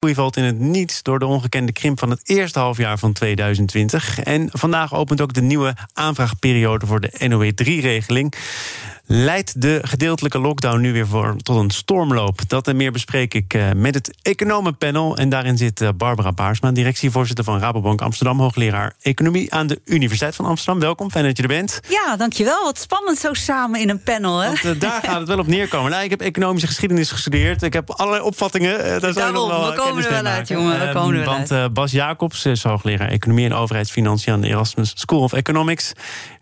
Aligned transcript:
groei 0.00 0.18
valt 0.18 0.36
in 0.36 0.44
het 0.44 0.58
niets 0.58 1.02
door 1.02 1.18
de 1.18 1.26
ongekende 1.26 1.72
krimp 1.72 1.98
van 1.98 2.10
het 2.10 2.20
eerste 2.24 2.58
halfjaar 2.58 2.98
van 2.98 3.12
2020. 3.12 4.18
En 4.18 4.48
vandaag 4.52 4.94
opent 4.94 5.20
ook 5.20 5.32
de 5.32 5.42
nieuwe 5.42 5.74
aanvraagperiode 5.92 6.86
voor 6.86 7.00
de 7.00 7.10
NOE3-regeling. 7.18 8.34
Leidt 9.12 9.60
de 9.60 9.78
gedeeltelijke 9.82 10.38
lockdown 10.38 10.80
nu 10.80 10.92
weer 10.92 11.06
voor, 11.06 11.36
tot 11.42 11.56
een 11.56 11.70
stormloop? 11.70 12.40
Dat 12.46 12.68
en 12.68 12.76
meer 12.76 12.92
bespreek 12.92 13.34
ik 13.34 13.54
eh, 13.54 13.70
met 13.76 13.94
het 13.94 14.14
economenpanel. 14.22 15.16
En 15.16 15.28
daarin 15.28 15.56
zit 15.56 15.80
eh, 15.80 15.88
Barbara 15.96 16.32
Baarsma, 16.32 16.72
directievoorzitter 16.72 17.44
van 17.44 17.58
Rabobank 17.58 18.00
Amsterdam, 18.00 18.40
hoogleraar 18.40 18.94
economie 19.02 19.54
aan 19.54 19.66
de 19.66 19.80
Universiteit 19.84 20.36
van 20.36 20.44
Amsterdam. 20.44 20.80
Welkom, 20.80 21.10
fijn 21.10 21.24
dat 21.24 21.36
je 21.36 21.42
er 21.42 21.48
bent. 21.48 21.80
Ja, 21.88 22.16
dankjewel. 22.16 22.64
Wat 22.64 22.78
spannend 22.78 23.18
zo 23.18 23.32
samen 23.32 23.80
in 23.80 23.88
een 23.88 24.02
panel. 24.02 24.38
Hè? 24.38 24.46
Want, 24.46 24.64
uh, 24.64 24.80
daar 24.80 25.02
gaat 25.02 25.18
het 25.18 25.28
wel 25.28 25.38
op 25.38 25.46
neerkomen. 25.46 25.90
Nou, 25.90 26.04
ik 26.04 26.10
heb 26.10 26.20
economische 26.20 26.66
geschiedenis 26.66 27.10
gestudeerd. 27.10 27.62
Ik 27.62 27.72
heb 27.72 27.90
allerlei 27.90 28.24
opvattingen. 28.24 29.00
Daar 29.00 29.12
Daarom, 29.12 29.48
we, 29.48 29.70
we 29.70 29.76
komen 29.76 30.04
er 30.04 30.10
wel 30.10 30.24
uit, 30.24 30.48
jongen. 30.48 30.86
We 30.86 30.92
komen 30.92 31.14
er 31.14 31.24
wel 31.24 31.34
want 31.34 31.52
uit. 31.52 31.72
Bas 31.72 31.92
Jacobs 31.92 32.44
is 32.44 32.62
hoogleraar 32.62 33.08
economie 33.08 33.44
en 33.44 33.54
overheidsfinanciën 33.54 34.32
aan 34.32 34.40
de 34.40 34.48
Erasmus 34.48 34.92
School 34.94 35.20
of 35.20 35.32
Economics. 35.32 35.92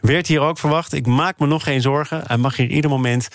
Werd 0.01 0.27
hier 0.27 0.41
ook 0.41 0.59
verwacht. 0.59 0.93
Ik 0.93 1.07
maak 1.07 1.39
me 1.39 1.47
nog 1.47 1.63
geen 1.63 1.81
zorgen. 1.81 2.23
Hij 2.27 2.37
mag 2.37 2.58
hier 2.59 2.71
ieder 2.71 2.91
moment 2.91 3.29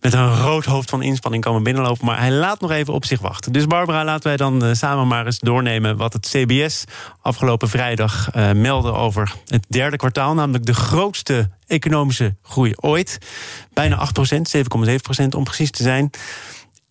met 0.00 0.12
een 0.12 0.40
rood 0.40 0.64
hoofd 0.64 0.90
van 0.90 1.02
inspanning 1.02 1.44
komen 1.44 1.62
binnenlopen. 1.62 2.06
Maar 2.06 2.18
hij 2.18 2.30
laat 2.30 2.60
nog 2.60 2.70
even 2.70 2.94
op 2.94 3.04
zich 3.04 3.20
wachten. 3.20 3.52
Dus 3.52 3.66
Barbara, 3.66 4.04
laten 4.04 4.26
wij 4.26 4.36
dan 4.36 4.64
uh, 4.64 4.72
samen 4.72 5.06
maar 5.06 5.26
eens 5.26 5.38
doornemen 5.38 5.96
wat 5.96 6.12
het 6.12 6.28
CBS 6.28 6.84
afgelopen 7.22 7.68
vrijdag 7.68 8.28
uh, 8.36 8.52
meldde 8.52 8.92
over 8.92 9.34
het 9.46 9.64
derde 9.68 9.96
kwartaal. 9.96 10.34
Namelijk 10.34 10.66
de 10.66 10.74
grootste 10.74 11.50
economische 11.66 12.36
groei 12.42 12.72
ooit. 12.76 13.18
Bijna 13.72 14.08
8% 14.32 14.36
7,7% 14.56 15.26
om 15.36 15.44
precies 15.44 15.70
te 15.70 15.82
zijn. 15.82 16.10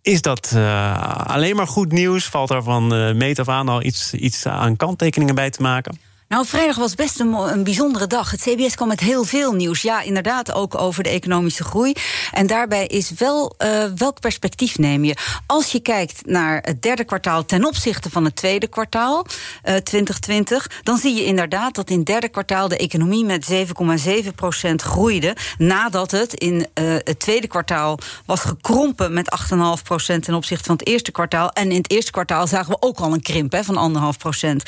Is 0.02 0.22
dat 0.22 0.52
uh, 0.55 1.25
alleen 1.25 1.55
maar 1.55 1.67
goed 1.67 1.91
nieuws? 1.91 2.25
Valt 2.25 2.50
er 2.50 2.64
van 2.64 2.95
uh, 2.95 3.14
meet 3.14 3.39
af 3.39 3.50
aan 3.50 3.70
al 3.70 3.84
iets, 3.84 4.14
iets 4.14 4.45
aan 4.45 4.75
kanttekeningen 4.75 5.36
bij 5.36 5.50
te 5.50 5.62
maken? 5.62 6.00
Nou, 6.27 6.45
vrijdag 6.45 6.76
was 6.76 6.95
best 6.95 7.20
een, 7.20 7.33
een, 7.33 7.64
bijzondere 7.64 8.08
dag. 8.08 8.31
Het 8.31 8.42
CBS 8.42 8.75
kwam 8.75 8.88
met 8.88 9.00
heel 9.00 9.23
veel 9.23 9.53
nieuws. 9.53 9.81
Ja, 9.81 10.02
inderdaad, 10.02 10.53
ook 10.53 10.75
over 10.75 11.03
de 11.03 11.09
economische 11.09 11.64
groei. 11.64 11.94
En 12.31 12.47
daarbij 12.47 12.86
is 12.86 13.11
wel 13.17 13.56
uh, 13.58 13.83
welk 13.95 14.20
perspectief 14.20 14.78
neem 14.78 15.03
je? 15.03 15.16
Als 15.45 15.72
je 15.72 15.80
kijkt 15.80 16.25
naar 16.25 16.61
het 16.66 16.81
derde 16.81 17.03
kwartaal 17.03 17.45
ten 17.45 17.66
opzichte 17.66 18.09
van 18.09 18.25
het 18.25 18.36
tweede 18.36 18.67
kwartaal, 18.67 19.25
uh, 19.25 19.75
2020, 19.75 20.70
dan 20.83 20.98
zie 20.98 21.16
je 21.16 21.25
inderdaad 21.25 21.75
dat 21.75 21.89
in 21.89 21.98
het 21.98 22.05
derde 22.05 22.30
kwartaal 22.30 22.67
de 22.67 22.78
economie 22.78 23.25
met 23.25 23.52
7,7 23.52 24.36
procent 24.36 24.81
groeide. 24.81 25.36
Nadat 25.58 26.11
het 26.11 26.33
in 26.33 26.53
uh, 26.53 26.66
het 27.03 27.20
tweede 27.20 27.48
kwartaal 27.48 28.00
was 28.25 28.42
gekrompen 28.42 29.14
met 29.14 29.38
8,5 29.80 29.83
procent 29.83 30.23
ten 30.23 30.33
opzichte 30.33 30.64
van 30.64 30.75
het 30.75 30.88
eerste 30.88 31.11
kwartaal. 31.11 31.52
En 31.52 31.72
in 31.72 31.78
het 31.78 31.92
eerste 31.92 32.11
kwartaal 32.11 32.48
zagen 32.48 32.72
we 32.72 32.78
ook 32.80 33.00
al 33.00 33.14
een 33.14 33.22
krimp 33.22 33.52
hè, 33.52 33.64
van 33.64 34.14
1,5 34.14 34.17
procent. 34.17 34.64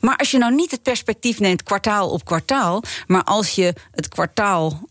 Maar 0.00 0.16
als 0.16 0.30
je 0.30 0.38
nou 0.38 0.54
niet 0.54 0.70
het 0.70 0.82
perspectief 0.82 0.98
neemt 1.38 1.62
kwartaal 1.62 2.10
op 2.10 2.24
kwartaal, 2.24 2.82
maar 3.06 3.24
als 3.24 3.50
je 3.50 3.74
het 3.90 4.08
kwartaal 4.08 4.88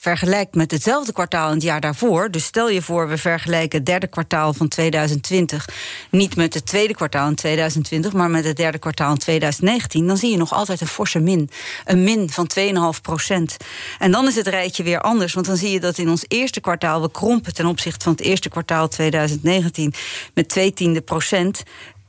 vergelijkt 0.00 0.54
met 0.54 0.70
hetzelfde 0.70 1.12
kwartaal 1.12 1.48
in 1.48 1.54
het 1.54 1.62
jaar 1.62 1.80
daarvoor. 1.80 2.30
Dus 2.30 2.44
stel 2.44 2.70
je 2.70 2.82
voor, 2.82 3.08
we 3.08 3.18
vergelijken 3.18 3.78
het 3.78 3.86
derde 3.86 4.06
kwartaal 4.06 4.52
van 4.52 4.68
2020 4.68 5.68
niet 6.10 6.36
met 6.36 6.54
het 6.54 6.66
tweede 6.66 6.94
kwartaal 6.94 7.28
in 7.28 7.34
2020, 7.34 8.12
maar 8.12 8.30
met 8.30 8.44
het 8.44 8.56
derde 8.56 8.78
kwartaal 8.78 9.10
in 9.10 9.18
2019, 9.18 10.06
dan 10.06 10.16
zie 10.16 10.30
je 10.30 10.36
nog 10.36 10.52
altijd 10.52 10.80
een 10.80 10.86
forse 10.86 11.18
min. 11.18 11.50
Een 11.84 12.04
min 12.04 12.30
van 12.30 12.50
2,5 12.96 13.00
procent. 13.02 13.56
En 13.98 14.10
dan 14.10 14.26
is 14.26 14.34
het 14.34 14.46
rijtje 14.46 14.82
weer 14.82 15.00
anders, 15.00 15.34
want 15.34 15.46
dan 15.46 15.56
zie 15.56 15.70
je 15.70 15.80
dat 15.80 15.98
in 15.98 16.08
ons 16.08 16.24
eerste 16.28 16.60
kwartaal 16.60 17.02
we 17.02 17.10
krompen 17.10 17.54
ten 17.54 17.66
opzichte 17.66 18.04
van 18.04 18.12
het 18.12 18.22
eerste 18.22 18.48
kwartaal 18.48 18.88
2019 18.88 19.94
met 20.34 20.48
2 20.48 20.72
tiende 20.72 21.00
procent. 21.00 21.62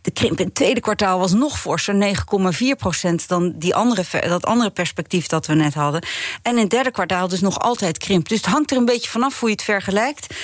De 0.07 0.13
krimp 0.13 0.39
in 0.39 0.45
het 0.45 0.55
tweede 0.55 0.79
kwartaal 0.79 1.19
was 1.19 1.33
nog 1.33 1.59
forser, 1.59 2.15
9,4 2.55 2.67
procent, 2.77 3.27
dan 3.27 3.53
die 3.55 3.75
andere, 3.75 4.03
dat 4.27 4.45
andere 4.45 4.69
perspectief 4.69 5.27
dat 5.27 5.45
we 5.45 5.53
net 5.53 5.73
hadden. 5.73 6.01
En 6.41 6.51
in 6.51 6.57
het 6.57 6.69
derde 6.69 6.91
kwartaal 6.91 7.27
dus 7.27 7.41
nog 7.41 7.59
altijd 7.59 7.97
krimp. 7.97 8.27
Dus 8.29 8.37
het 8.37 8.45
hangt 8.45 8.71
er 8.71 8.77
een 8.77 8.85
beetje 8.85 9.09
vanaf 9.09 9.39
hoe 9.39 9.49
je 9.49 9.55
het 9.55 9.63
vergelijkt. 9.63 10.35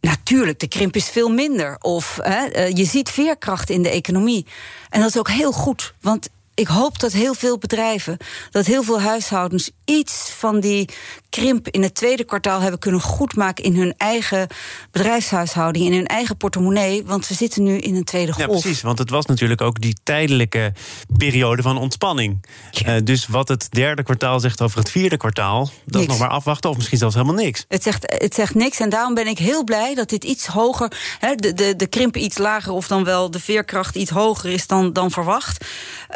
Natuurlijk, 0.00 0.60
de 0.60 0.68
krimp 0.68 0.96
is 0.96 1.08
veel 1.08 1.28
minder. 1.28 1.76
Of 1.80 2.18
hè, 2.22 2.66
je 2.66 2.84
ziet 2.84 3.10
veerkracht 3.10 3.70
in 3.70 3.82
de 3.82 3.90
economie. 3.90 4.46
En 4.88 5.00
dat 5.00 5.08
is 5.08 5.18
ook 5.18 5.30
heel 5.30 5.52
goed, 5.52 5.94
want 6.00 6.28
ik 6.54 6.66
hoop 6.66 6.98
dat 6.98 7.12
heel 7.12 7.34
veel 7.34 7.58
bedrijven, 7.58 8.16
dat 8.50 8.66
heel 8.66 8.82
veel 8.82 9.00
huishoudens 9.00 9.70
iets 9.84 10.30
van 10.38 10.60
die 10.60 10.88
krimp 11.32 11.68
in 11.68 11.82
het 11.82 11.94
tweede 11.94 12.24
kwartaal 12.24 12.60
hebben 12.60 12.78
kunnen 12.78 13.00
goedmaken 13.00 13.64
in 13.64 13.76
hun 13.76 13.94
eigen 13.96 14.46
bedrijfshuishouding, 14.90 15.84
in 15.84 15.92
hun 15.92 16.06
eigen 16.06 16.36
portemonnee. 16.36 17.04
Want 17.04 17.28
we 17.28 17.34
zitten 17.34 17.62
nu 17.62 17.78
in 17.78 17.94
een 17.96 18.04
tweede 18.04 18.32
golf. 18.32 18.46
Ja, 18.46 18.60
precies. 18.60 18.82
Want 18.82 18.98
het 18.98 19.10
was 19.10 19.26
natuurlijk 19.26 19.60
ook 19.60 19.80
die 19.80 19.96
tijdelijke 20.02 20.72
periode 21.16 21.62
van 21.62 21.78
ontspanning. 21.78 22.46
Ja. 22.70 22.96
Uh, 22.96 23.00
dus 23.04 23.26
wat 23.26 23.48
het 23.48 23.66
derde 23.70 24.02
kwartaal 24.02 24.40
zegt 24.40 24.60
over 24.62 24.78
het 24.78 24.90
vierde 24.90 25.16
kwartaal, 25.16 25.70
dat 25.84 26.00
is 26.00 26.06
nog 26.06 26.18
maar 26.18 26.28
afwachten, 26.28 26.70
of 26.70 26.76
misschien 26.76 26.98
zelfs 26.98 27.14
helemaal 27.14 27.36
niks. 27.36 27.64
Het 27.68 27.82
zegt, 27.82 28.14
het 28.18 28.34
zegt 28.34 28.54
niks. 28.54 28.80
En 28.80 28.88
daarom 28.88 29.14
ben 29.14 29.26
ik 29.26 29.38
heel 29.38 29.64
blij 29.64 29.94
dat 29.94 30.08
dit 30.08 30.24
iets 30.24 30.46
hoger, 30.46 30.92
hè, 31.18 31.34
de, 31.34 31.52
de, 31.52 31.76
de 31.76 31.86
krimp 31.86 32.16
iets 32.16 32.38
lager, 32.38 32.72
of 32.72 32.86
dan 32.86 33.04
wel 33.04 33.30
de 33.30 33.40
veerkracht 33.40 33.96
iets 33.96 34.10
hoger 34.10 34.50
is 34.50 34.66
dan, 34.66 34.92
dan 34.92 35.10
verwacht. 35.10 35.64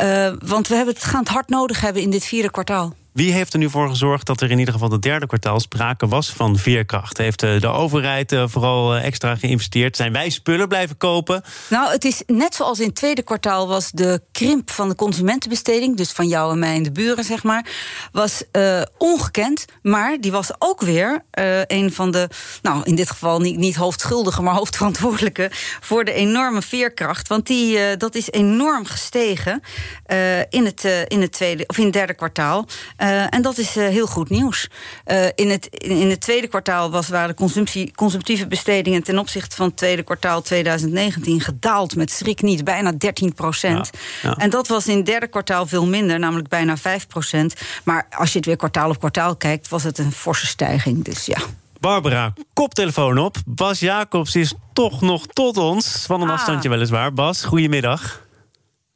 Uh, 0.00 0.33
want 0.44 0.69
we 0.69 0.75
hebben 0.75 0.94
het, 0.94 1.04
gaan 1.04 1.21
het 1.21 1.28
hard 1.28 1.48
nodig 1.48 1.81
hebben 1.81 2.03
in 2.03 2.10
dit 2.10 2.25
vierde 2.25 2.50
kwartaal. 2.50 2.94
Wie 3.16 3.32
heeft 3.32 3.53
er 3.53 3.59
nu 3.59 3.71
voor 3.71 3.88
gezorgd 3.88 4.27
dat 4.27 4.41
er 4.41 4.50
in 4.50 4.59
ieder 4.59 4.75
geval 4.75 4.91
het 4.91 5.03
derde 5.03 5.27
kwartaal 5.27 5.60
sprake 5.60 6.09
was 6.09 6.32
van 6.32 6.56
veerkracht? 6.56 7.19
Heeft 7.19 7.41
de 7.41 7.69
overheid 7.69 8.34
vooral 8.44 8.97
extra 8.97 9.34
geïnvesteerd? 9.34 9.97
Zijn 9.97 10.12
wij 10.12 10.31
spullen 10.31 10.69
blijven 10.69 10.97
kopen? 10.97 11.43
Nou, 11.71 11.91
het 11.91 12.04
is 12.04 12.22
net 12.27 12.54
zoals 12.54 12.81
in 12.81 12.87
het 12.87 12.94
tweede 12.94 13.22
kwartaal 13.22 13.69
was 13.69 13.91
de 13.91 14.21
krimp 14.32 14.71
van 14.71 14.88
de 14.88 14.94
consumentenbesteding, 14.94 15.97
dus 15.97 16.12
van 16.12 16.28
jou 16.28 16.53
en 16.53 16.59
mij 16.59 16.77
en 16.77 16.82
de 16.82 16.93
buren, 16.93 17.25
zeg 17.25 17.43
maar, 17.43 17.66
was 18.12 18.43
ongekend. 18.99 19.65
Maar 19.83 20.16
die 20.21 20.33
was 20.33 20.50
ook 20.59 20.81
weer 20.81 21.25
een 21.66 21.93
van 21.93 22.10
de, 22.10 22.28
nou 22.62 22.83
in 22.84 22.94
dit 22.94 23.10
geval 23.10 23.41
niet, 23.41 23.56
niet 23.56 23.77
hoofdschuldige, 23.77 24.43
maar 24.43 24.54
hoofdverantwoordelijke 24.54 25.50
voor 25.81 26.04
de 26.04 26.12
enorme 26.12 26.62
veerkracht. 26.62 27.28
Want 27.28 27.47
die, 27.47 27.97
dat 27.97 28.15
is 28.15 28.31
enorm 28.31 28.87
gestegen 28.87 29.60
in, 30.50 30.65
het, 30.65 30.84
in 31.09 31.21
het 31.21 31.33
tweede 31.33 31.65
of 31.66 31.78
in 31.78 31.84
het 31.84 31.93
derde 31.93 32.15
kwartaal. 32.15 32.66
Uh, 33.06 33.34
en 33.34 33.43
dat 33.43 33.59
is 33.59 33.77
uh, 33.77 33.89
heel 33.89 34.06
goed 34.06 34.28
nieuws. 34.28 34.69
Uh, 35.06 35.27
in, 35.34 35.50
het, 35.50 35.67
in 35.67 36.11
het 36.11 36.21
tweede 36.21 36.47
kwartaal 36.47 36.91
was, 36.91 37.09
waren 37.09 37.28
de 37.28 37.34
consumptie, 37.34 37.93
consumptieve 37.94 38.47
bestedingen 38.47 39.03
ten 39.03 39.19
opzichte 39.19 39.56
van 39.56 39.67
het 39.67 39.77
tweede 39.77 40.03
kwartaal 40.03 40.43
2019 40.43 41.41
gedaald 41.41 41.97
met 41.97 42.11
schrik 42.11 42.43
niet, 42.43 42.65
bijna 42.65 42.93
13 42.93 43.34
procent. 43.34 43.91
Ja, 44.22 44.28
ja. 44.28 44.37
En 44.37 44.50
dat 44.50 44.69
was 44.69 44.87
in 44.87 44.97
het 44.97 45.06
derde 45.06 45.27
kwartaal 45.27 45.66
veel 45.66 45.87
minder, 45.87 46.19
namelijk 46.19 46.49
bijna 46.49 46.77
5 46.77 47.06
procent. 47.06 47.55
Maar 47.84 48.06
als 48.11 48.33
je 48.33 48.37
het 48.37 48.47
weer 48.47 48.56
kwartaal 48.56 48.91
op 48.91 48.99
kwartaal 48.99 49.37
kijkt, 49.37 49.69
was 49.69 49.83
het 49.83 49.99
een 49.99 50.12
forse 50.12 50.47
stijging. 50.47 51.05
Dus 51.05 51.27
ja. 51.27 51.39
Barbara, 51.81 52.33
koptelefoon 52.53 53.19
op. 53.19 53.37
Bas 53.47 53.81
Jacobs 53.81 54.34
is 54.34 54.55
toch 54.72 55.00
nog 55.00 55.27
tot 55.27 55.56
ons. 55.56 56.05
Van 56.06 56.21
een 56.21 56.28
ah. 56.28 56.34
afstandje 56.34 56.69
weliswaar. 56.69 57.12
Bas, 57.12 57.45
goedemiddag. 57.45 58.25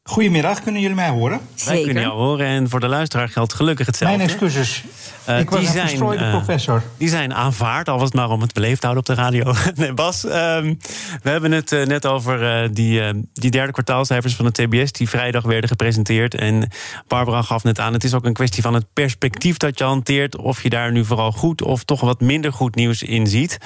Goedemiddag, 0.03 0.63
kunnen 0.63 0.81
jullie 0.81 0.97
mij 0.97 1.09
horen? 1.09 1.41
Zeker. 1.55 1.75
Wij 1.75 1.85
kunnen 1.85 2.03
jou 2.03 2.15
horen 2.15 2.47
en 2.47 2.69
voor 2.69 2.81
de 2.81 2.89
luisteraar 2.89 3.29
geldt 3.29 3.55
gelukkig 3.55 3.87
hetzelfde. 3.87 4.17
Mijn 4.17 4.29
excuses. 4.29 4.85
Uh, 5.29 5.39
ik 5.39 5.51
was 5.51 5.61
die 5.61 5.69
een 5.69 5.75
verstrooide 5.75 6.25
uh, 6.25 6.31
professor. 6.31 6.83
Die 6.97 7.09
zijn 7.09 7.35
aanvaard, 7.35 7.89
al 7.89 7.99
was 7.99 8.05
het 8.05 8.15
maar 8.15 8.31
om 8.31 8.41
het 8.41 8.53
beleefd 8.53 8.81
te 8.81 8.87
houden 8.87 9.11
op 9.11 9.17
de 9.17 9.23
radio. 9.23 9.55
nee, 9.75 9.93
Bas, 9.93 10.25
um, 10.25 10.79
we 11.23 11.31
hebben 11.31 11.53
het 11.53 11.73
uh, 11.73 11.87
net 11.87 12.07
over 12.07 12.69
die, 12.75 13.03
die 13.33 13.51
derde 13.51 13.73
kwartaalcijfers 13.73 14.35
van 14.35 14.45
het 14.45 14.55
TBS... 14.55 14.93
die 14.93 15.09
vrijdag 15.09 15.45
werden 15.45 15.69
gepresenteerd. 15.69 16.35
En 16.35 16.69
Barbara 17.07 17.43
gaf 17.43 17.65
net 17.65 17.79
aan, 17.79 17.93
het 17.93 18.05
is 18.05 18.15
ook 18.15 18.25
een 18.25 18.33
kwestie 18.33 18.63
van 18.63 18.75
het 18.75 18.93
perspectief 18.93 19.57
dat 19.57 19.79
je 19.79 19.85
hanteert... 19.85 20.37
of 20.37 20.63
je 20.63 20.71
daar 20.71 20.93
nu 20.93 21.05
vooral 21.05 21.33
goed 21.33 21.63
of 21.63 21.85
toch 21.85 22.01
wat 22.01 22.21
minder 22.21 22.53
goed 22.53 22.75
nieuws 22.75 23.03
in 23.03 23.27
ziet. 23.27 23.59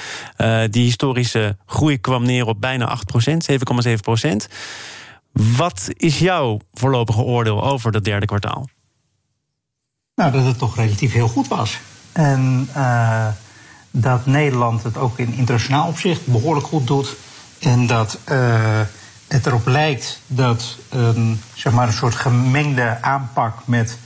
die 0.70 0.84
historische 0.84 1.56
groei 1.66 1.98
kwam 1.98 2.24
neer 2.24 2.46
op 2.46 2.60
bijna 2.60 2.98
8% 3.28 3.30
7,7 3.50 3.56
wat 5.34 5.88
is 5.92 6.18
jouw 6.18 6.58
voorlopige 6.72 7.22
oordeel 7.22 7.64
over 7.64 7.92
dat 7.92 8.04
derde 8.04 8.26
kwartaal? 8.26 8.68
Nou, 10.14 10.32
dat 10.32 10.44
het 10.44 10.58
toch 10.58 10.76
relatief 10.76 11.12
heel 11.12 11.28
goed 11.28 11.48
was. 11.48 11.78
En 12.12 12.68
uh, 12.76 13.28
dat 13.90 14.26
Nederland 14.26 14.82
het 14.82 14.96
ook 14.96 15.18
in 15.18 15.32
internationaal 15.32 15.88
opzicht 15.88 16.26
behoorlijk 16.26 16.66
goed 16.66 16.86
doet. 16.86 17.16
En 17.58 17.86
dat 17.86 18.18
uh, 18.28 18.80
het 19.28 19.46
erop 19.46 19.66
lijkt 19.66 20.20
dat 20.26 20.78
zeg 21.54 21.72
maar 21.72 21.86
een 21.86 21.92
soort 21.92 22.14
gemengde 22.14 23.02
aanpak 23.02 23.66
met 23.66 23.98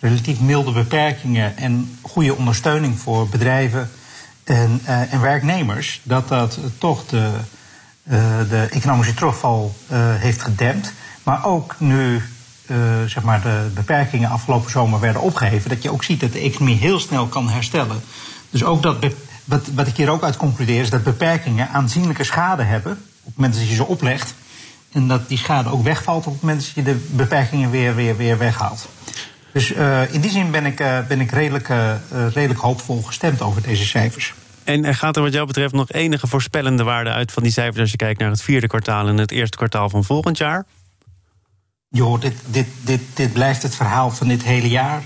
relatief 0.00 0.40
milde 0.40 0.72
beperkingen 0.72 1.56
en 1.56 1.98
goede 2.02 2.34
ondersteuning 2.34 2.98
voor 2.98 3.28
bedrijven 3.28 3.90
en, 4.44 4.80
uh, 4.84 5.12
en 5.12 5.20
werknemers, 5.20 6.00
dat 6.02 6.28
dat 6.28 6.58
toch 6.78 7.06
de 7.06 7.30
de 8.48 8.68
economische 8.70 9.14
terugval 9.14 9.74
uh, 9.92 9.98
heeft 9.98 10.42
gedempt. 10.42 10.92
Maar 11.22 11.44
ook 11.44 11.74
nu 11.78 12.22
uh, 12.66 12.76
zeg 13.06 13.22
maar 13.22 13.40
de 13.42 13.70
beperkingen 13.74 14.30
afgelopen 14.30 14.70
zomer 14.70 15.00
werden 15.00 15.22
opgeheven, 15.22 15.70
dat 15.70 15.82
je 15.82 15.92
ook 15.92 16.04
ziet 16.04 16.20
dat 16.20 16.32
de 16.32 16.38
economie 16.38 16.76
heel 16.76 17.00
snel 17.00 17.26
kan 17.26 17.48
herstellen. 17.50 18.00
Dus 18.50 18.64
ook 18.64 18.82
dat, 18.82 19.06
wat, 19.44 19.66
wat 19.74 19.86
ik 19.86 19.96
hier 19.96 20.10
ook 20.10 20.22
uit 20.22 20.36
concludeer, 20.36 20.80
is 20.80 20.90
dat 20.90 21.02
beperkingen 21.02 21.68
aanzienlijke 21.68 22.24
schade 22.24 22.62
hebben 22.62 22.92
op 22.92 23.24
het 23.24 23.36
moment 23.36 23.54
dat 23.54 23.68
je 23.68 23.74
ze 23.74 23.86
oplegt. 23.86 24.34
En 24.92 25.08
dat 25.08 25.28
die 25.28 25.38
schade 25.38 25.70
ook 25.70 25.82
wegvalt 25.82 26.26
op 26.26 26.32
het 26.32 26.42
moment 26.42 26.60
dat 26.60 26.70
je 26.74 26.82
de 26.82 27.06
beperkingen 27.10 27.70
weer, 27.70 27.94
weer, 27.94 28.16
weer 28.16 28.38
weghaalt. 28.38 28.88
Dus 29.52 29.70
in 30.10 30.20
die 30.20 30.30
zin 30.30 30.50
ben 30.50 30.66
ik, 30.66 30.76
ben 31.08 31.20
ik 31.20 31.30
redelijk, 31.30 31.68
redelijk 32.10 32.60
hoopvol 32.60 33.02
gestemd 33.02 33.42
over 33.42 33.62
deze 33.62 33.86
cijfers. 33.86 34.34
En 34.68 34.94
gaat 34.94 35.16
er 35.16 35.22
wat 35.22 35.32
jou 35.32 35.46
betreft 35.46 35.72
nog 35.72 35.90
enige 35.90 36.26
voorspellende 36.26 36.82
waarde 36.82 37.10
uit 37.10 37.32
van 37.32 37.42
die 37.42 37.52
cijfers 37.52 37.80
als 37.80 37.90
je 37.90 37.96
kijkt 37.96 38.20
naar 38.20 38.30
het 38.30 38.42
vierde 38.42 38.66
kwartaal 38.66 39.08
en 39.08 39.16
het 39.16 39.30
eerste 39.30 39.56
kwartaal 39.56 39.90
van 39.90 40.04
volgend 40.04 40.38
jaar? 40.38 40.64
Jo, 41.88 42.18
dit, 42.18 42.34
dit, 42.46 42.66
dit, 42.80 43.00
dit 43.14 43.32
blijft 43.32 43.62
het 43.62 43.74
verhaal 43.74 44.10
van 44.10 44.28
dit 44.28 44.42
hele 44.42 44.68
jaar. 44.68 45.02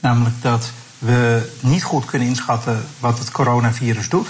Namelijk 0.00 0.42
dat 0.42 0.72
we 0.98 1.50
niet 1.60 1.82
goed 1.82 2.04
kunnen 2.04 2.28
inschatten 2.28 2.84
wat 2.98 3.18
het 3.18 3.30
coronavirus 3.30 4.08
doet. 4.08 4.28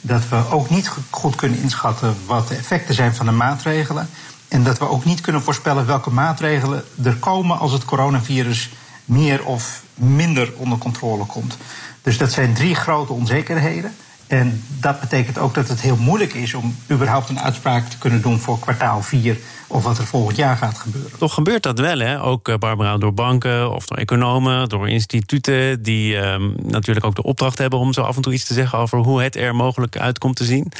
Dat 0.00 0.28
we 0.28 0.50
ook 0.50 0.70
niet 0.70 0.92
goed 1.10 1.34
kunnen 1.34 1.58
inschatten 1.58 2.16
wat 2.26 2.48
de 2.48 2.54
effecten 2.54 2.94
zijn 2.94 3.14
van 3.14 3.26
de 3.26 3.32
maatregelen. 3.32 4.08
En 4.48 4.62
dat 4.62 4.78
we 4.78 4.88
ook 4.88 5.04
niet 5.04 5.20
kunnen 5.20 5.42
voorspellen 5.42 5.86
welke 5.86 6.10
maatregelen 6.10 6.84
er 7.04 7.16
komen 7.16 7.58
als 7.58 7.72
het 7.72 7.84
coronavirus 7.84 8.70
meer 9.04 9.44
of 9.44 9.82
minder 9.94 10.52
onder 10.56 10.78
controle 10.78 11.24
komt. 11.24 11.56
Dus 12.02 12.18
dat 12.18 12.32
zijn 12.32 12.54
drie 12.54 12.74
grote 12.74 13.12
onzekerheden. 13.12 13.94
En 14.32 14.64
dat 14.80 15.00
betekent 15.00 15.38
ook 15.38 15.54
dat 15.54 15.68
het 15.68 15.80
heel 15.80 15.96
moeilijk 15.96 16.34
is 16.34 16.54
om 16.54 16.76
überhaupt 16.90 17.28
een 17.28 17.40
uitspraak 17.40 17.88
te 17.88 17.98
kunnen 17.98 18.22
doen 18.22 18.38
voor 18.38 18.58
kwartaal 18.58 19.02
4 19.02 19.36
of 19.66 19.82
wat 19.82 19.98
er 19.98 20.06
volgend 20.06 20.36
jaar 20.36 20.56
gaat 20.56 20.78
gebeuren. 20.78 21.18
Toch 21.18 21.34
gebeurt 21.34 21.62
dat 21.62 21.78
wel, 21.78 21.98
hè? 21.98 22.22
Ook 22.22 22.48
eh, 22.48 22.56
Barbara 22.56 22.98
door 22.98 23.14
banken 23.14 23.74
of 23.74 23.86
door 23.86 23.98
economen, 23.98 24.68
door 24.68 24.88
instituten 24.88 25.82
die 25.82 26.16
ehm, 26.16 26.50
natuurlijk 26.62 27.06
ook 27.06 27.14
de 27.14 27.22
opdracht 27.22 27.58
hebben 27.58 27.78
om 27.78 27.92
zo 27.92 28.00
af 28.00 28.16
en 28.16 28.22
toe 28.22 28.32
iets 28.32 28.44
te 28.44 28.54
zeggen 28.54 28.78
over 28.78 28.98
hoe 28.98 29.22
het 29.22 29.36
er 29.36 29.54
mogelijk 29.54 29.98
uit 29.98 30.18
komt 30.18 30.36
te 30.36 30.44
zien. 30.44 30.72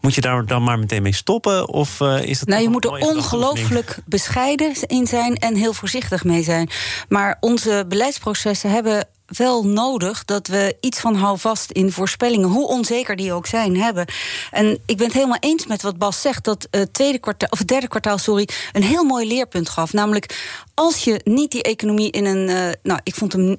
Moet 0.00 0.14
je 0.14 0.20
daar 0.20 0.46
dan 0.46 0.62
maar 0.62 0.78
meteen 0.78 1.02
mee 1.02 1.14
stoppen? 1.14 1.68
Of 1.68 2.00
uh, 2.00 2.22
is 2.22 2.40
het 2.40 2.48
nou, 2.48 2.62
je 2.62 2.68
moet 2.68 2.84
er 2.84 2.90
ongelooflijk 2.90 3.98
bescheiden 4.06 4.72
in 4.86 5.06
zijn 5.06 5.36
en 5.36 5.54
heel 5.54 5.72
voorzichtig 5.72 6.24
mee 6.24 6.42
zijn. 6.42 6.70
Maar 7.08 7.36
onze 7.40 7.84
beleidsprocessen 7.88 8.70
hebben 8.70 9.06
wel 9.36 9.66
nodig 9.66 10.24
dat 10.24 10.46
we 10.46 10.76
iets 10.80 11.00
van 11.00 11.14
houvast 11.14 11.70
in 11.70 11.92
voorspellingen, 11.92 12.48
hoe 12.48 12.66
onzeker 12.66 13.16
die 13.16 13.32
ook 13.32 13.46
zijn, 13.46 13.80
hebben. 13.80 14.06
En 14.50 14.78
ik 14.86 14.96
ben 14.96 15.06
het 15.06 15.14
helemaal 15.14 15.38
eens 15.40 15.66
met 15.66 15.82
wat 15.82 15.98
Bas 15.98 16.20
zegt, 16.20 16.44
dat 16.44 16.68
het, 16.70 16.94
tweede 16.94 17.18
kwartaal, 17.18 17.48
of 17.50 17.58
het 17.58 17.68
derde 17.68 17.88
kwartaal 17.88 18.18
sorry, 18.18 18.48
een 18.72 18.82
heel 18.82 19.04
mooi 19.04 19.26
leerpunt 19.26 19.68
gaf. 19.68 19.92
Namelijk, 19.92 20.38
als 20.74 21.04
je 21.04 21.20
niet 21.24 21.50
die 21.50 21.62
economie 21.62 22.10
in 22.10 22.24
een. 22.24 22.48
Uh, 22.48 22.68
nou, 22.82 23.00
ik 23.02 23.14
vond 23.14 23.32
hem. 23.32 23.56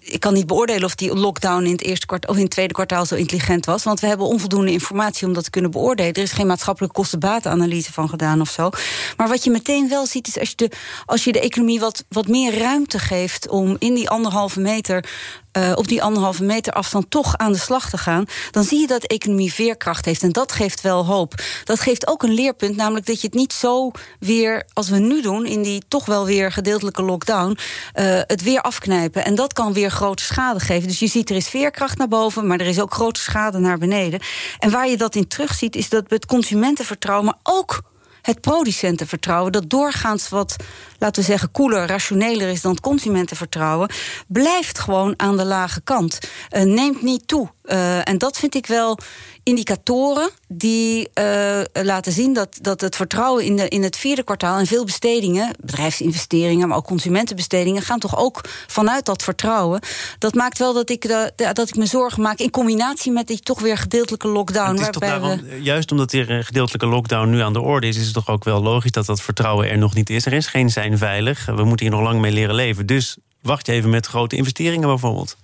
Ik 0.00 0.20
kan 0.20 0.34
niet 0.34 0.46
beoordelen 0.46 0.84
of 0.84 0.94
die 0.94 1.14
lockdown 1.14 1.64
in 1.64 1.72
het 1.72 1.82
eerste 1.82 2.06
kwartaal 2.06 2.30
of 2.30 2.36
in 2.36 2.42
het 2.42 2.52
tweede 2.52 2.72
kwartaal 2.72 3.06
zo 3.06 3.14
intelligent 3.14 3.66
was. 3.66 3.84
Want 3.84 4.00
we 4.00 4.06
hebben 4.06 4.26
onvoldoende 4.26 4.72
informatie 4.72 5.26
om 5.26 5.32
dat 5.32 5.44
te 5.44 5.50
kunnen 5.50 5.70
beoordelen. 5.70 6.12
Er 6.12 6.22
is 6.22 6.32
geen 6.32 6.46
maatschappelijke 6.46 6.96
kostenbatenanalyse 6.96 7.92
van 7.92 8.08
gedaan 8.08 8.40
of 8.40 8.50
zo. 8.50 8.70
Maar 9.16 9.28
wat 9.28 9.44
je 9.44 9.50
meteen 9.50 9.88
wel 9.88 10.06
ziet, 10.06 10.26
is 10.26 10.38
als 10.38 10.48
je 10.50 10.56
de, 10.56 10.70
als 11.06 11.24
je 11.24 11.32
de 11.32 11.40
economie 11.40 11.80
wat, 11.80 12.04
wat 12.08 12.28
meer 12.28 12.58
ruimte 12.58 12.98
geeft 12.98 13.48
om 13.48 13.76
in 13.78 13.94
die 13.94 14.10
anderhalve 14.10 14.60
meter 14.60 15.04
uh, 15.52 15.72
op 15.74 15.88
die 15.88 16.02
anderhalve 16.02 16.44
meter 16.44 16.72
afstand 16.72 17.10
toch 17.10 17.36
aan 17.36 17.52
de 17.52 17.58
slag 17.58 17.90
te 17.90 17.98
gaan, 17.98 18.24
dan 18.50 18.64
zie 18.64 18.80
je 18.80 18.86
dat 18.86 19.04
economie 19.04 19.52
veerkracht 19.52 20.04
heeft. 20.04 20.22
En 20.22 20.32
dat 20.32 20.52
geeft 20.52 20.80
wel 20.80 21.06
hoop. 21.06 21.34
Dat 21.64 21.80
geeft 21.80 22.06
ook 22.06 22.22
een 22.22 22.34
leerpunt, 22.34 22.76
namelijk 22.76 23.06
dat 23.06 23.20
je 23.20 23.26
het 23.26 23.36
niet 23.36 23.52
zo 23.52 23.90
weer, 24.18 24.66
als 24.72 24.88
we 24.88 24.98
nu 24.98 25.22
doen, 25.22 25.46
in 25.46 25.62
die 25.62 25.82
toch 25.88 26.06
wel 26.06 26.26
weer 26.26 26.52
gedeeltelijke 26.52 27.02
lockdown, 27.02 27.50
uh, 27.50 28.20
het 28.26 28.42
weer 28.42 28.60
afknijpen. 28.60 29.24
En 29.24 29.34
dat 29.34 29.52
kan 29.52 29.72
weer 29.72 29.90
grote 29.90 30.22
schade 30.22 30.60
geven. 30.60 30.88
Dus 30.88 30.98
je 30.98 31.06
ziet 31.06 31.30
er 31.30 31.36
is 31.36 31.48
veerkracht 31.48 31.98
naar 31.98 32.08
boven, 32.08 32.46
maar 32.46 32.60
er 32.60 32.66
is 32.66 32.80
ook 32.80 32.94
grote 32.94 33.20
schade 33.20 33.58
naar 33.58 33.78
beneden. 33.78 34.20
En 34.58 34.70
waar 34.70 34.88
je 34.88 34.96
dat 34.96 35.14
in 35.14 35.28
terugziet, 35.28 35.76
is 35.76 35.88
dat 35.88 36.04
het 36.08 36.26
consumentenvertrouwen, 36.26 37.36
ook 37.42 37.82
het 38.22 38.40
producentenvertrouwen, 38.40 39.52
dat 39.52 39.70
doorgaans 39.70 40.28
wat, 40.28 40.56
laten 40.98 41.22
we 41.22 41.28
zeggen, 41.28 41.50
koeler, 41.50 41.86
rationeler 41.86 42.48
is 42.48 42.60
dan 42.60 42.70
het 42.70 42.80
consumentenvertrouwen, 42.80 43.90
blijft 44.26 44.78
gewoon 44.78 45.14
aan 45.16 45.36
de 45.36 45.44
lage 45.44 45.80
kant. 45.80 46.18
Uh, 46.50 46.62
neemt 46.62 47.02
niet 47.02 47.28
toe. 47.28 47.48
Uh, 47.72 48.08
en 48.08 48.18
dat 48.18 48.38
vind 48.38 48.54
ik 48.54 48.66
wel 48.66 48.98
indicatoren 49.42 50.30
die 50.48 51.08
uh, 51.14 51.60
laten 51.72 52.12
zien 52.12 52.32
dat, 52.32 52.58
dat 52.60 52.80
het 52.80 52.96
vertrouwen 52.96 53.44
in, 53.44 53.56
de, 53.56 53.68
in 53.68 53.82
het 53.82 53.96
vierde 53.96 54.22
kwartaal 54.22 54.58
en 54.58 54.66
veel 54.66 54.84
bestedingen, 54.84 55.50
bedrijfsinvesteringen, 55.60 56.68
maar 56.68 56.76
ook 56.76 56.86
consumentenbestedingen, 56.86 57.82
gaan 57.82 57.98
toch 57.98 58.18
ook 58.18 58.40
vanuit 58.66 59.04
dat 59.04 59.22
vertrouwen. 59.22 59.80
Dat 60.18 60.34
maakt 60.34 60.58
wel 60.58 60.72
dat 60.72 60.90
ik, 60.90 61.02
de, 61.02 61.32
dat 61.52 61.68
ik 61.68 61.76
me 61.76 61.86
zorgen 61.86 62.22
maak 62.22 62.38
in 62.38 62.50
combinatie 62.50 63.12
met 63.12 63.26
die 63.26 63.40
toch 63.40 63.60
weer 63.60 63.76
gedeeltelijke 63.76 64.28
lockdown. 64.28 64.70
Het 64.70 64.80
is 64.80 64.90
toch 64.90 65.02
daarom, 65.02 65.40
we... 65.40 65.62
Juist 65.62 65.90
omdat 65.90 66.12
er 66.12 66.30
een 66.30 66.44
gedeeltelijke 66.44 66.86
lockdown 66.86 67.30
nu 67.30 67.40
aan 67.40 67.52
de 67.52 67.60
orde 67.60 67.86
is, 67.86 67.96
is 67.96 68.04
het 68.04 68.14
toch 68.14 68.28
ook 68.28 68.44
wel 68.44 68.62
logisch 68.62 68.90
dat 68.90 69.06
dat 69.06 69.22
vertrouwen 69.22 69.70
er 69.70 69.78
nog 69.78 69.94
niet 69.94 70.10
is. 70.10 70.26
Er 70.26 70.32
is 70.32 70.46
geen 70.46 70.70
zijn 70.70 70.98
veilig. 70.98 71.46
We 71.46 71.64
moeten 71.64 71.86
hier 71.86 71.94
nog 71.94 72.04
lang 72.04 72.20
mee 72.20 72.32
leren 72.32 72.54
leven. 72.54 72.86
Dus 72.86 73.16
wacht 73.42 73.66
je 73.66 73.72
even 73.72 73.90
met 73.90 74.06
grote 74.06 74.36
investeringen 74.36 74.88
bijvoorbeeld. 74.88 75.36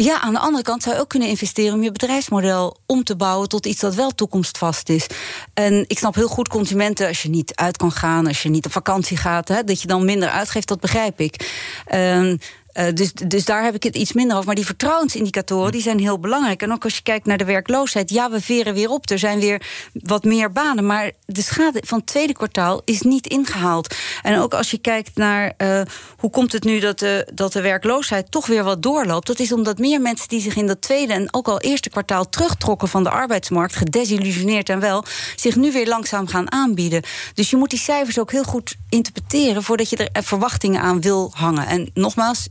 Ja, 0.00 0.20
aan 0.20 0.32
de 0.32 0.38
andere 0.38 0.62
kant 0.62 0.82
zou 0.82 0.94
je 0.94 1.00
ook 1.00 1.08
kunnen 1.08 1.28
investeren 1.28 1.74
om 1.74 1.82
je 1.82 1.92
bedrijfsmodel 1.92 2.76
om 2.86 3.04
te 3.04 3.16
bouwen 3.16 3.48
tot 3.48 3.66
iets 3.66 3.80
dat 3.80 3.94
wel 3.94 4.10
toekomstvast 4.10 4.88
is. 4.88 5.06
En 5.54 5.84
ik 5.86 5.98
snap 5.98 6.14
heel 6.14 6.28
goed 6.28 6.48
consumenten 6.48 7.06
als 7.06 7.22
je 7.22 7.28
niet 7.28 7.54
uit 7.54 7.76
kan 7.76 7.92
gaan, 7.92 8.26
als 8.26 8.42
je 8.42 8.48
niet 8.48 8.66
op 8.66 8.72
vakantie 8.72 9.16
gaat, 9.16 9.48
hè, 9.48 9.64
dat 9.64 9.80
je 9.80 9.86
dan 9.86 10.04
minder 10.04 10.28
uitgeeft, 10.28 10.68
dat 10.68 10.80
begrijp 10.80 11.20
ik. 11.20 11.50
Uh, 11.94 12.34
uh, 12.78 12.86
dus, 12.94 13.12
dus 13.12 13.44
daar 13.44 13.64
heb 13.64 13.74
ik 13.74 13.82
het 13.82 13.96
iets 13.96 14.12
minder 14.12 14.34
over. 14.34 14.46
Maar 14.46 14.54
die 14.54 14.66
vertrouwensindicatoren 14.66 15.72
die 15.72 15.82
zijn 15.82 15.98
heel 15.98 16.18
belangrijk. 16.18 16.62
En 16.62 16.72
ook 16.72 16.84
als 16.84 16.96
je 16.96 17.02
kijkt 17.02 17.26
naar 17.26 17.38
de 17.38 17.44
werkloosheid. 17.44 18.10
Ja, 18.10 18.30
we 18.30 18.40
veren 18.40 18.74
weer 18.74 18.88
op. 18.88 19.10
Er 19.10 19.18
zijn 19.18 19.40
weer 19.40 19.62
wat 19.92 20.24
meer 20.24 20.52
banen. 20.52 20.86
Maar 20.86 21.10
de 21.26 21.42
schade 21.42 21.82
van 21.86 21.98
het 21.98 22.06
tweede 22.06 22.32
kwartaal 22.32 22.82
is 22.84 23.02
niet 23.02 23.26
ingehaald. 23.26 23.94
En 24.22 24.38
ook 24.38 24.54
als 24.54 24.70
je 24.70 24.78
kijkt 24.78 25.16
naar 25.16 25.52
uh, 25.58 25.80
hoe 26.16 26.30
komt 26.30 26.52
het 26.52 26.64
nu 26.64 26.78
dat 26.78 26.98
de, 26.98 27.28
dat 27.34 27.52
de 27.52 27.60
werkloosheid 27.60 28.30
toch 28.30 28.46
weer 28.46 28.64
wat 28.64 28.82
doorloopt. 28.82 29.26
Dat 29.26 29.38
is 29.38 29.52
omdat 29.52 29.78
meer 29.78 30.00
mensen 30.00 30.28
die 30.28 30.40
zich 30.40 30.56
in 30.56 30.66
dat 30.66 30.80
tweede 30.80 31.12
en 31.12 31.34
ook 31.34 31.48
al 31.48 31.60
eerste 31.60 31.90
kwartaal 31.90 32.28
terugtrokken 32.28 32.88
van 32.88 33.02
de 33.02 33.10
arbeidsmarkt, 33.10 33.76
gedesillusioneerd 33.76 34.68
en 34.68 34.80
wel, 34.80 35.04
zich 35.36 35.56
nu 35.56 35.72
weer 35.72 35.88
langzaam 35.88 36.26
gaan 36.26 36.52
aanbieden. 36.52 37.02
Dus 37.34 37.50
je 37.50 37.56
moet 37.56 37.70
die 37.70 37.78
cijfers 37.78 38.18
ook 38.18 38.32
heel 38.32 38.44
goed 38.44 38.76
interpreteren 38.88 39.62
voordat 39.62 39.90
je 39.90 39.96
er 39.96 40.22
verwachtingen 40.22 40.80
aan 40.80 41.00
wil 41.00 41.30
hangen. 41.34 41.66
En 41.66 41.90
nogmaals, 41.94 42.48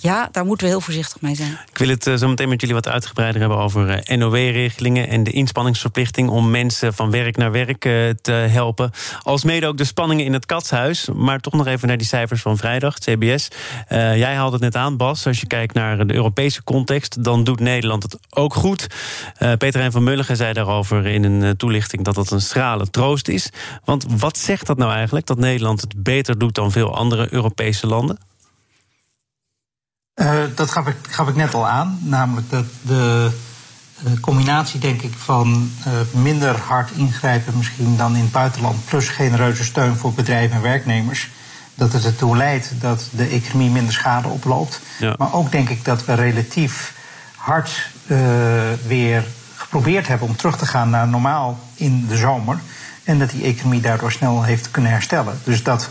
ja, 0.00 0.28
daar 0.32 0.44
moeten 0.44 0.66
we 0.66 0.72
heel 0.72 0.80
voorzichtig 0.80 1.20
mee 1.20 1.34
zijn. 1.34 1.58
Ik 1.70 1.78
wil 1.78 1.88
het 1.88 2.06
uh, 2.06 2.14
zo 2.14 2.28
meteen 2.28 2.48
met 2.48 2.60
jullie 2.60 2.74
wat 2.74 2.88
uitgebreider 2.88 3.40
hebben 3.40 3.58
over 3.58 3.88
uh, 3.88 3.96
eh, 4.04 4.18
NOW-regelingen 4.18 5.08
en 5.08 5.24
de 5.24 5.30
inspanningsverplichting 5.30 6.28
om 6.28 6.50
mensen 6.50 6.94
van 6.94 7.10
werk 7.10 7.36
naar 7.36 7.52
werk 7.52 7.84
uh, 7.84 8.10
te 8.10 8.32
helpen. 8.32 8.90
Als 9.22 9.44
mede 9.44 9.66
ook 9.66 9.76
de 9.76 9.84
spanningen 9.84 10.24
in 10.24 10.32
het 10.32 10.46
katshuis. 10.46 11.08
Maar 11.14 11.40
toch 11.40 11.52
nog 11.52 11.66
even 11.66 11.88
naar 11.88 11.96
die 11.96 12.06
cijfers 12.06 12.42
van 12.42 12.56
vrijdag, 12.56 12.98
CBS. 12.98 13.48
jij 13.88 14.34
haalde 14.34 14.52
het 14.52 14.60
net 14.60 14.76
aan, 14.76 14.96
Bas. 14.96 15.26
Als 15.26 15.40
je 15.40 15.46
kijkt 15.46 15.74
naar 15.74 16.06
de 16.06 16.14
Europese 16.14 16.64
context, 16.64 17.24
dan 17.24 17.44
doet 17.44 17.60
Nederland 17.60 18.02
het 18.02 18.18
ook 18.30 18.54
goed. 18.54 18.86
Peter 19.38 19.80
Hein 19.80 19.92
van 19.92 20.02
Mulligen 20.02 20.36
zei 20.36 20.52
daarover 20.52 21.06
in 21.06 21.24
een 21.24 21.56
toelichting 21.56 22.04
dat 22.04 22.14
dat 22.14 22.30
een 22.30 22.40
schrale 22.40 22.90
troost 22.90 23.28
is. 23.28 23.50
Want 23.84 24.06
wat 24.18 24.38
zegt 24.38 24.66
dat 24.66 24.78
nou 24.78 24.92
eigenlijk, 24.92 25.26
dat 25.26 25.38
Nederland 25.38 25.80
het 25.80 26.02
beter 26.02 26.38
doet 26.38 26.54
dan 26.54 26.72
veel 26.72 26.96
andere 26.96 27.26
Europese 27.30 27.86
landen? 27.86 28.18
Uh, 30.14 30.42
dat 30.54 30.70
gaf 30.70 30.86
ik, 30.86 30.96
gaf 31.08 31.28
ik 31.28 31.36
net 31.36 31.54
al 31.54 31.68
aan. 31.68 31.98
Namelijk 32.02 32.50
dat 32.50 32.64
de 32.82 33.30
uh, 34.06 34.20
combinatie, 34.20 34.80
denk 34.80 35.02
ik, 35.02 35.12
van 35.16 35.70
uh, 35.86 35.92
minder 36.22 36.58
hard 36.58 36.90
ingrijpen 36.90 37.56
misschien 37.56 37.96
dan 37.96 38.16
in 38.16 38.22
het 38.22 38.32
buitenland, 38.32 38.84
plus 38.84 39.08
genereuze 39.08 39.64
steun 39.64 39.96
voor 39.96 40.12
bedrijven 40.12 40.56
en 40.56 40.62
werknemers, 40.62 41.30
dat 41.74 41.92
het 41.92 42.04
ertoe 42.04 42.36
leidt 42.36 42.72
dat 42.80 43.08
de 43.10 43.26
economie 43.26 43.70
minder 43.70 43.92
schade 43.92 44.28
oploopt. 44.28 44.80
Ja. 44.98 45.14
Maar 45.18 45.32
ook 45.32 45.52
denk 45.52 45.68
ik 45.68 45.84
dat 45.84 46.04
we 46.04 46.14
relatief 46.14 46.94
hard 47.36 47.90
weer 48.86 49.24
geprobeerd 49.56 50.08
hebben 50.08 50.28
om 50.28 50.36
terug 50.36 50.56
te 50.56 50.66
gaan 50.66 50.90
naar 50.90 51.08
normaal 51.08 51.58
in 51.74 52.06
de 52.06 52.16
zomer. 52.16 52.58
En 53.04 53.18
dat 53.18 53.30
die 53.30 53.44
economie 53.44 53.80
daardoor 53.80 54.12
snel 54.12 54.42
heeft 54.42 54.70
kunnen 54.70 54.90
herstellen. 54.90 55.40
Dus 55.44 55.62
dat 55.62 55.88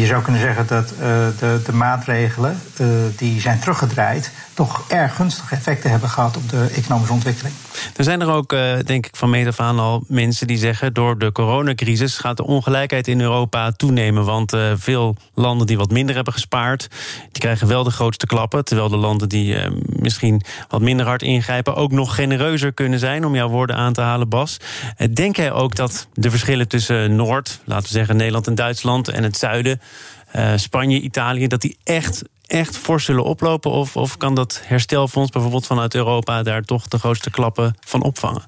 je 0.00 0.06
zou 0.06 0.22
kunnen 0.22 0.40
zeggen 0.40 0.66
dat 0.66 0.92
uh, 0.92 0.98
de, 1.38 1.60
de, 1.64 1.72
maatregelen 1.72 2.60
uh, 2.80 2.88
die 3.16 3.40
zijn 3.40 3.58
teruggedraaid 3.58 4.30
toch 4.54 4.84
erg 4.88 5.14
gunstige 5.16 5.54
effecten 5.54 5.90
hebben 5.90 6.08
gehad 6.08 6.36
op 6.36 6.48
de 6.50 6.70
economische 6.74 7.12
ontwikkeling. 7.12 7.54
Er 7.96 8.04
zijn 8.04 8.20
er 8.20 8.30
ook, 8.30 8.52
uh, 8.52 8.74
denk 8.84 9.06
ik, 9.06 9.16
van 9.16 9.30
meet 9.30 9.46
af 9.46 9.60
aan 9.60 9.78
al 9.78 10.04
mensen 10.08 10.46
die 10.46 10.58
zeggen... 10.58 10.94
door 10.94 11.18
de 11.18 11.32
coronacrisis 11.32 12.18
gaat 12.18 12.36
de 12.36 12.44
ongelijkheid 12.46 13.08
in 13.08 13.20
Europa 13.20 13.70
toenemen. 13.70 14.24
Want 14.24 14.52
veel 14.74 15.16
landen 15.34 15.66
die 15.66 15.76
wat 15.76 15.90
minder 15.90 16.14
hebben 16.14 16.32
gespaard... 16.32 16.88
die 17.32 17.40
krijgen 17.40 17.68
wel 17.68 17.84
de 17.84 17.90
grootste 17.90 18.26
klappen. 18.26 18.64
Terwijl 18.64 18.88
de 18.88 18.96
landen 18.96 19.28
die 19.28 19.56
misschien 19.86 20.42
wat 20.68 20.80
minder 20.80 21.06
hard 21.06 21.22
ingrijpen... 21.22 21.74
ook 21.74 21.90
nog 21.90 22.14
genereuzer 22.14 22.72
kunnen 22.72 22.98
zijn, 22.98 23.24
om 23.24 23.34
jouw 23.34 23.48
woorden 23.48 23.76
aan 23.76 23.92
te 23.92 24.00
halen, 24.00 24.28
Bas. 24.28 24.56
denk 25.10 25.36
jij 25.36 25.52
ook 25.52 25.74
dat 25.74 26.08
de 26.14 26.30
verschillen 26.30 26.68
tussen 26.68 27.16
Noord, 27.16 27.60
laten 27.64 27.86
we 27.86 27.92
zeggen 27.92 28.16
Nederland 28.16 28.46
en 28.46 28.54
Duitsland... 28.54 29.08
en 29.08 29.22
het 29.22 29.36
zuiden 29.36 29.80
Spanje, 30.56 31.00
Italië, 31.00 31.46
dat 31.46 31.60
die 31.60 31.76
echt, 31.84 32.22
echt 32.46 32.76
fors 32.76 33.04
zullen 33.04 33.24
oplopen? 33.24 33.70
Of, 33.70 33.96
of 33.96 34.16
kan 34.16 34.34
dat 34.34 34.60
herstelfonds 34.64 35.30
bijvoorbeeld 35.30 35.66
vanuit 35.66 35.94
Europa 35.94 36.42
daar 36.42 36.62
toch 36.62 36.88
de 36.88 36.98
grootste 36.98 37.30
klappen 37.30 37.76
van 37.80 38.02
opvangen? 38.02 38.42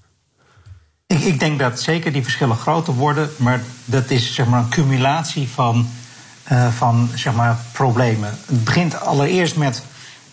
Ik, 1.07 1.21
ik, 1.21 1.41
denk 1.41 1.59
dat 1.59 1.81
zeker 1.81 2.13
die 2.13 2.23
verschillen 2.23 2.57
groter 2.57 2.95
worden, 2.95 3.31
maar 3.37 3.63
dat 3.85 4.11
is 4.11 4.35
zeg 4.35 4.47
maar 4.47 4.61
een 4.61 4.69
cumulatie 4.69 5.49
van, 5.49 5.89
uh, 6.53 6.73
van 6.73 7.11
zeg 7.15 7.35
maar, 7.35 7.59
problemen. 7.73 8.39
Het 8.47 8.65
begint 8.65 9.01
allereerst 9.01 9.57
met 9.57 9.83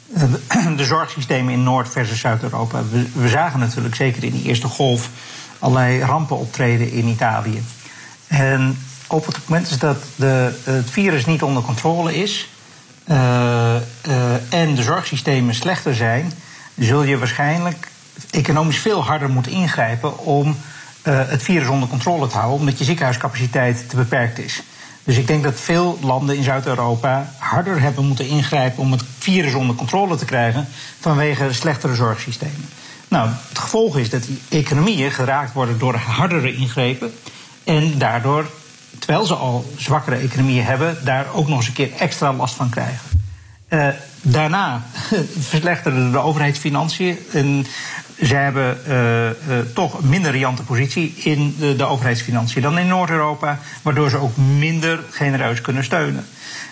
de 0.77 0.85
zorgsystemen 0.85 1.53
in 1.53 1.63
Noord- 1.63 1.89
versus 1.89 2.19
Zuid-Europa. 2.19 2.83
We, 2.91 3.07
we, 3.13 3.27
zagen 3.29 3.59
natuurlijk 3.59 3.95
zeker 3.95 4.23
in 4.23 4.31
die 4.31 4.43
eerste 4.43 4.67
golf 4.67 5.09
allerlei 5.59 5.99
rampen 5.99 6.37
optreden 6.37 6.91
in 6.91 7.07
Italië. 7.07 7.63
En 8.27 8.77
op 9.07 9.25
het 9.25 9.37
moment 9.47 9.79
dat 9.79 9.97
de, 10.15 10.59
het 10.63 10.89
virus 10.89 11.25
niet 11.25 11.43
onder 11.43 11.63
controle 11.63 12.15
is 12.15 12.49
en 14.49 14.75
de 14.75 14.83
zorgsystemen 14.83 15.55
slechter 15.55 15.95
zijn, 15.95 16.31
zul 16.77 17.03
je 17.03 17.17
waarschijnlijk 17.17 17.87
economisch 18.31 18.77
veel 18.77 19.03
harder 19.03 19.29
moeten 19.29 19.51
ingrijpen 19.51 20.19
om 20.19 20.47
uh, 20.47 21.19
het 21.27 21.43
virus 21.43 21.67
onder 21.67 21.89
controle 21.89 22.27
te 22.27 22.37
houden, 22.37 22.59
omdat 22.59 22.77
je 22.77 22.83
ziekenhuiscapaciteit 22.83 23.89
te 23.89 23.95
beperkt 23.95 24.39
is. 24.39 24.63
Dus 25.03 25.17
ik 25.17 25.27
denk 25.27 25.43
dat 25.43 25.59
veel 25.59 25.99
landen 26.01 26.35
in 26.35 26.43
Zuid-Europa 26.43 27.33
harder 27.37 27.81
hebben 27.81 28.05
moeten 28.05 28.27
ingrijpen 28.27 28.83
om 28.83 28.91
het 28.91 29.03
virus 29.19 29.53
onder 29.53 29.75
controle 29.75 30.15
te 30.15 30.25
krijgen 30.25 30.67
vanwege 30.99 31.53
slechtere 31.53 31.95
zorgsystemen. 31.95 32.69
Nou, 33.07 33.29
het 33.49 33.59
gevolg 33.59 33.97
is 33.97 34.09
dat 34.09 34.23
die 34.23 34.41
economieën 34.49 35.11
geraakt 35.11 35.53
worden 35.53 35.79
door 35.79 35.95
hardere 35.95 36.55
ingrepen 36.55 37.13
en 37.63 37.97
daardoor, 37.97 38.49
terwijl 38.99 39.25
ze 39.25 39.33
al 39.33 39.73
zwakkere 39.77 40.15
economieën 40.15 40.65
hebben, 40.65 40.97
daar 41.03 41.25
ook 41.33 41.47
nog 41.47 41.57
eens 41.57 41.67
een 41.67 41.73
keer 41.73 41.91
extra 41.97 42.33
last 42.33 42.55
van 42.55 42.69
krijgen. 42.69 42.99
Uh, 43.69 43.87
daarna 44.21 44.83
verslechterden 45.39 46.11
de 46.11 46.17
overheidsfinanciën. 46.17 47.17
Zij 48.19 48.43
hebben 48.43 48.77
uh, 48.87 49.25
uh, 49.25 49.33
toch 49.73 50.01
een 50.01 50.09
minder 50.09 50.31
riante 50.31 50.63
positie 50.63 51.13
in 51.15 51.55
de, 51.59 51.75
de 51.75 51.85
overheidsfinanciën 51.85 52.61
dan 52.61 52.77
in 52.77 52.87
Noord-Europa, 52.87 53.59
waardoor 53.81 54.09
ze 54.09 54.17
ook 54.17 54.37
minder 54.37 54.99
genereus 55.09 55.61
kunnen 55.61 55.83
steunen. 55.83 56.25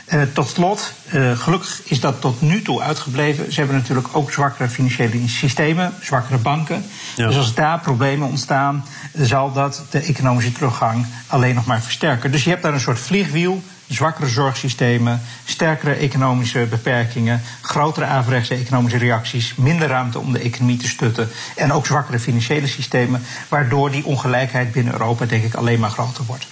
Uh, 0.08 0.22
tot 0.34 0.50
slot, 0.50 0.94
gelukkig 1.34 1.82
is 1.84 2.00
dat 2.00 2.22
tot 2.22 2.42
nu 2.42 2.62
toe 2.62 2.82
uitgebleven. 2.82 3.54
Ze 3.54 3.60
hebben 3.60 3.78
natuurlijk 3.78 4.08
ook 4.12 4.32
zwakkere 4.32 4.70
financiële 4.70 5.28
systemen, 5.28 5.94
zwakkere 6.02 6.38
banken. 6.38 6.86
Ja. 7.16 7.28
Dus 7.28 7.36
als 7.36 7.54
daar 7.54 7.80
problemen 7.80 8.28
ontstaan, 8.28 8.86
zal 9.14 9.52
dat 9.52 9.86
de 9.90 10.00
economische 10.00 10.52
teruggang 10.52 11.06
alleen 11.28 11.56
nog 11.56 11.66
maar 11.66 11.82
versterken. 11.82 12.32
Dus 12.32 12.44
je 12.44 12.50
hebt 12.50 12.64
daar 12.64 12.74
een 12.74 12.80
soort 12.80 13.00
vliegwiel 13.00 13.64
zwakkere 13.88 14.28
zorgsystemen, 14.28 15.22
sterkere 15.46 15.94
economische 15.94 16.68
beperkingen, 16.70 17.42
grotere 17.62 18.06
averechtse 18.06 18.56
economische 18.56 18.98
reacties, 18.98 19.56
minder 19.56 19.88
ruimte 19.88 20.20
om 20.20 20.34
de 20.34 20.40
economie 20.40 20.78
te 20.78 20.88
stutten 20.88 21.30
en 21.56 21.72
ook 21.72 21.86
zwakkere 21.86 22.20
financiële 22.20 22.68
systemen, 22.68 23.22
waardoor 23.50 23.92
die 23.92 24.06
ongelijkheid 24.06 24.72
binnen 24.72 24.94
Europa 24.94 25.26
denk 25.26 25.44
ik 25.44 25.54
alleen 25.54 25.80
maar 25.80 25.90
groter 25.90 26.24
wordt. 26.26 26.48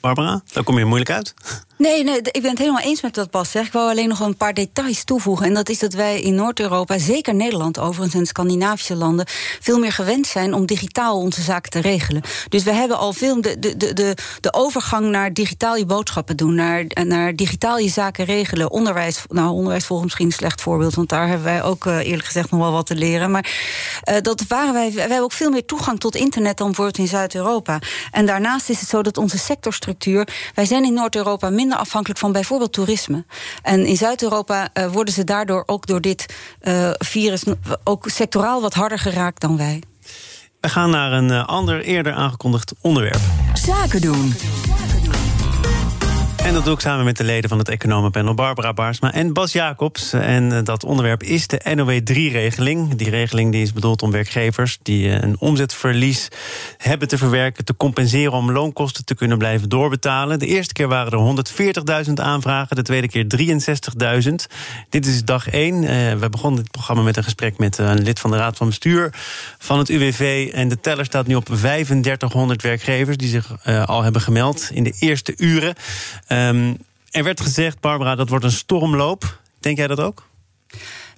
Barbara, 0.00 0.40
daar 0.52 0.64
kom 0.64 0.78
je 0.78 0.84
moeilijk 0.84 1.10
uit. 1.10 1.34
Nee, 1.82 2.04
nee, 2.04 2.16
ik 2.16 2.42
ben 2.42 2.50
het 2.50 2.58
helemaal 2.58 2.82
eens 2.82 3.02
met 3.02 3.16
wat 3.16 3.30
Bas 3.30 3.50
zegt. 3.50 3.66
Ik 3.66 3.72
wou 3.72 3.90
alleen 3.90 4.08
nog 4.08 4.20
een 4.20 4.36
paar 4.36 4.54
details 4.54 5.04
toevoegen. 5.04 5.46
En 5.46 5.54
dat 5.54 5.68
is 5.68 5.78
dat 5.78 5.92
wij 5.92 6.20
in 6.20 6.34
Noord-Europa, 6.34 6.98
zeker 6.98 7.34
Nederland 7.34 7.78
overigens 7.78 8.14
en 8.14 8.26
Scandinavische 8.26 8.96
landen, 8.96 9.26
veel 9.60 9.78
meer 9.78 9.92
gewend 9.92 10.26
zijn 10.26 10.54
om 10.54 10.66
digitaal 10.66 11.18
onze 11.18 11.42
zaken 11.42 11.70
te 11.70 11.80
regelen. 11.80 12.22
Dus 12.48 12.62
we 12.62 12.72
hebben 12.72 12.98
al 12.98 13.12
veel 13.12 13.40
de, 13.40 13.58
de, 13.58 13.76
de, 13.76 14.16
de 14.40 14.52
overgang 14.52 15.06
naar 15.06 15.32
digitaal 15.32 15.76
je 15.76 15.86
boodschappen 15.86 16.36
doen, 16.36 16.54
naar, 16.54 16.84
naar 17.04 17.36
digitaal 17.36 17.78
je 17.78 17.88
zaken 17.88 18.24
regelen. 18.24 18.70
Onderwijs, 18.70 19.24
nou, 19.28 19.50
onderwijs 19.50 19.84
volgens 19.84 20.06
misschien 20.06 20.26
een 20.26 20.32
slecht 20.32 20.60
voorbeeld, 20.60 20.94
want 20.94 21.08
daar 21.08 21.26
hebben 21.26 21.44
wij 21.44 21.62
ook 21.62 21.84
uh, 21.84 21.98
eerlijk 21.98 22.26
gezegd 22.26 22.50
nog 22.50 22.60
wel 22.60 22.72
wat 22.72 22.86
te 22.86 22.94
leren. 22.94 23.30
Maar 23.30 23.50
uh, 24.10 24.16
dat 24.20 24.44
waren 24.48 24.72
wij, 24.72 24.92
wij 24.92 25.00
hebben 25.00 25.22
ook 25.22 25.32
veel 25.32 25.50
meer 25.50 25.64
toegang 25.64 26.00
tot 26.00 26.14
internet 26.14 26.56
dan 26.56 26.66
bijvoorbeeld 26.66 26.98
in 26.98 27.08
Zuid-Europa. 27.08 27.78
En 28.10 28.26
daarnaast 28.26 28.68
is 28.68 28.80
het 28.80 28.88
zo 28.88 29.02
dat 29.02 29.18
onze 29.18 29.38
sectorstructuur, 29.38 30.28
wij 30.54 30.64
zijn 30.64 30.84
in 30.84 30.94
Noord-Europa 30.94 31.50
minder 31.50 31.70
afhankelijk 31.76 32.20
van 32.20 32.32
bijvoorbeeld 32.32 32.72
toerisme. 32.72 33.24
En 33.62 33.86
in 33.86 33.96
Zuid-Europa 33.96 34.68
uh, 34.74 34.86
worden 34.86 35.14
ze 35.14 35.24
daardoor 35.24 35.62
ook 35.66 35.86
door 35.86 36.00
dit 36.00 36.34
uh, 36.62 36.90
virus 36.92 37.44
ook 37.84 38.08
sectoraal 38.08 38.60
wat 38.60 38.74
harder 38.74 38.98
geraakt 38.98 39.40
dan 39.40 39.56
wij. 39.56 39.82
We 40.60 40.68
gaan 40.68 40.90
naar 40.90 41.12
een 41.12 41.30
uh, 41.30 41.46
ander 41.46 41.82
eerder 41.82 42.12
aangekondigd 42.12 42.72
onderwerp. 42.80 43.20
Zaken 43.52 44.00
doen. 44.00 44.34
En 46.44 46.54
dat 46.54 46.64
doe 46.64 46.74
ik 46.74 46.80
samen 46.80 47.04
met 47.04 47.16
de 47.16 47.24
leden 47.24 47.48
van 47.48 47.58
het 47.58 47.68
economenpanel 47.68 48.34
Barbara 48.34 48.72
Baarsma 48.72 49.12
en 49.12 49.32
Bas 49.32 49.52
Jacobs. 49.52 50.12
En 50.12 50.52
eh, 50.52 50.64
dat 50.64 50.84
onderwerp 50.84 51.22
is 51.22 51.46
de 51.46 51.60
NOW3-regeling. 51.76 52.94
Die 52.94 53.10
regeling 53.10 53.52
die 53.52 53.62
is 53.62 53.72
bedoeld 53.72 54.02
om 54.02 54.10
werkgevers 54.10 54.78
die 54.82 55.08
eh, 55.08 55.22
een 55.22 55.36
omzetverlies 55.38 56.28
hebben 56.76 57.08
te 57.08 57.18
verwerken... 57.18 57.64
te 57.64 57.76
compenseren 57.76 58.32
om 58.32 58.52
loonkosten 58.52 59.04
te 59.04 59.14
kunnen 59.14 59.38
blijven 59.38 59.68
doorbetalen. 59.68 60.38
De 60.38 60.46
eerste 60.46 60.72
keer 60.72 60.88
waren 60.88 61.12
er 61.12 62.04
140.000 62.06 62.12
aanvragen, 62.14 62.76
de 62.76 62.82
tweede 62.82 63.08
keer 63.08 63.26
63.000. 64.28 64.34
Dit 64.88 65.06
is 65.06 65.24
dag 65.24 65.48
1. 65.48 65.82
Uh, 65.82 65.88
we 66.12 66.28
begonnen 66.30 66.62
dit 66.62 66.70
programma 66.70 67.02
met 67.02 67.16
een 67.16 67.24
gesprek 67.24 67.58
met 67.58 67.78
een 67.78 68.02
lid 68.02 68.20
van 68.20 68.30
de 68.30 68.36
Raad 68.36 68.56
van 68.56 68.66
Bestuur 68.66 69.10
van 69.58 69.78
het 69.78 69.88
UWV. 69.88 70.50
En 70.52 70.68
de 70.68 70.80
teller 70.80 71.04
staat 71.04 71.26
nu 71.26 71.34
op 71.34 71.44
3500 71.44 72.62
werkgevers 72.62 73.16
die 73.16 73.28
zich 73.28 73.66
al 73.86 74.02
hebben 74.02 74.20
gemeld 74.20 74.70
in 74.72 74.84
de 74.84 74.94
eerste 74.98 75.34
uren. 75.36 75.74
Um, 76.32 76.76
er 77.10 77.24
werd 77.24 77.40
gezegd, 77.40 77.80
Barbara, 77.80 78.14
dat 78.14 78.28
wordt 78.28 78.44
een 78.44 78.50
stormloop. 78.50 79.40
Denk 79.60 79.76
jij 79.76 79.86
dat 79.86 80.00
ook? 80.00 80.28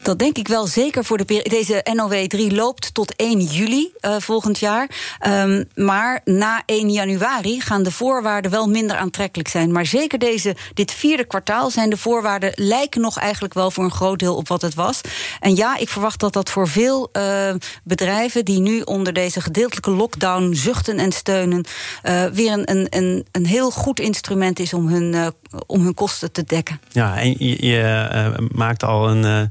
Dat 0.05 0.19
denk 0.19 0.39
ik 0.39 0.49
wel 0.49 0.67
zeker 0.67 1.05
voor 1.05 1.17
de 1.17 1.43
Deze 1.49 1.85
NOW3 1.97 2.55
loopt 2.55 2.95
tot 2.95 3.17
1 3.17 3.41
juli 3.41 3.93
uh, 4.01 4.17
volgend 4.19 4.59
jaar. 4.59 4.89
Um, 5.27 5.69
maar 5.75 6.21
na 6.25 6.63
1 6.67 6.91
januari 6.91 7.61
gaan 7.61 7.83
de 7.83 7.91
voorwaarden 7.91 8.51
wel 8.51 8.69
minder 8.69 8.97
aantrekkelijk 8.97 9.49
zijn. 9.49 9.73
Maar 9.73 9.87
zeker 9.87 10.19
deze, 10.19 10.57
dit 10.75 10.93
vierde 10.93 11.25
kwartaal 11.25 11.71
zijn 11.71 11.91
de 11.91 11.97
voorwaarden 11.97 12.53
lijken 12.55 13.01
nog 13.01 13.19
eigenlijk 13.19 13.55
wel 13.55 13.71
voor 13.71 13.85
een 13.85 13.91
groot 13.91 14.19
deel 14.19 14.37
op 14.37 14.49
wat 14.49 14.63
het 14.63 14.75
was. 14.75 15.01
En 15.41 15.57
ja, 15.57 15.77
ik 15.77 15.89
verwacht 15.89 16.21
dat 16.21 16.33
dat 16.33 16.51
voor 16.51 16.69
veel 16.69 17.09
uh, 17.13 17.55
bedrijven 17.85 18.45
die 18.45 18.61
nu 18.61 18.81
onder 18.81 19.13
deze 19.13 19.41
gedeeltelijke 19.41 19.91
lockdown 19.91 20.55
zuchten 20.55 20.99
en 20.99 21.13
steunen, 21.13 21.65
uh, 22.05 22.25
weer 22.25 22.53
een, 22.53 22.71
een, 22.71 22.87
een, 22.91 23.27
een 23.33 23.47
heel 23.47 23.71
goed 23.71 24.01
instrument 24.01 24.59
is 24.59 24.75
om 24.75 24.89
hun, 24.89 25.33
om 25.67 25.83
hun 25.83 25.95
kosten 25.95 26.33
te 26.33 26.45
dekken. 26.45 26.81
Ja, 26.93 27.19
en 27.19 27.35
je, 27.39 27.67
je 27.67 28.49
maakt 28.53 28.83
al 28.83 29.09
een 29.09 29.51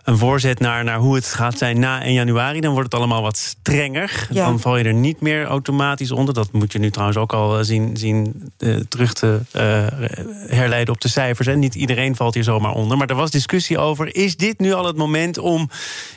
een 0.03 0.17
voorzet 0.17 0.59
naar, 0.59 0.83
naar 0.83 0.97
hoe 0.97 1.15
het 1.15 1.25
gaat 1.25 1.57
zijn 1.57 1.79
na 1.79 2.03
1 2.03 2.13
januari. 2.13 2.59
Dan 2.59 2.71
wordt 2.71 2.91
het 2.91 2.99
allemaal 3.01 3.21
wat 3.21 3.37
strenger. 3.37 4.27
Ja. 4.31 4.45
Dan 4.45 4.59
val 4.59 4.77
je 4.77 4.83
er 4.83 4.93
niet 4.93 5.21
meer 5.21 5.45
automatisch 5.45 6.11
onder. 6.11 6.33
Dat 6.33 6.51
moet 6.51 6.71
je 6.71 6.79
nu 6.79 6.91
trouwens 6.91 7.17
ook 7.19 7.33
al 7.33 7.57
eh, 7.57 7.65
zien, 7.65 7.97
zien 7.97 8.51
uh, 8.57 8.79
terug 8.89 9.13
te 9.13 9.39
uh, 9.55 9.61
herleiden 10.57 10.93
op 10.93 11.01
de 11.01 11.07
cijfers. 11.07 11.47
En 11.47 11.59
niet 11.59 11.75
iedereen 11.75 12.15
valt 12.15 12.33
hier 12.33 12.43
zomaar 12.43 12.73
onder. 12.73 12.97
Maar 12.97 13.09
er 13.09 13.15
was 13.15 13.31
discussie 13.31 13.77
over: 13.77 14.15
is 14.15 14.35
dit 14.35 14.59
nu 14.59 14.73
al 14.73 14.85
het 14.85 14.97
moment 14.97 15.37
om 15.37 15.69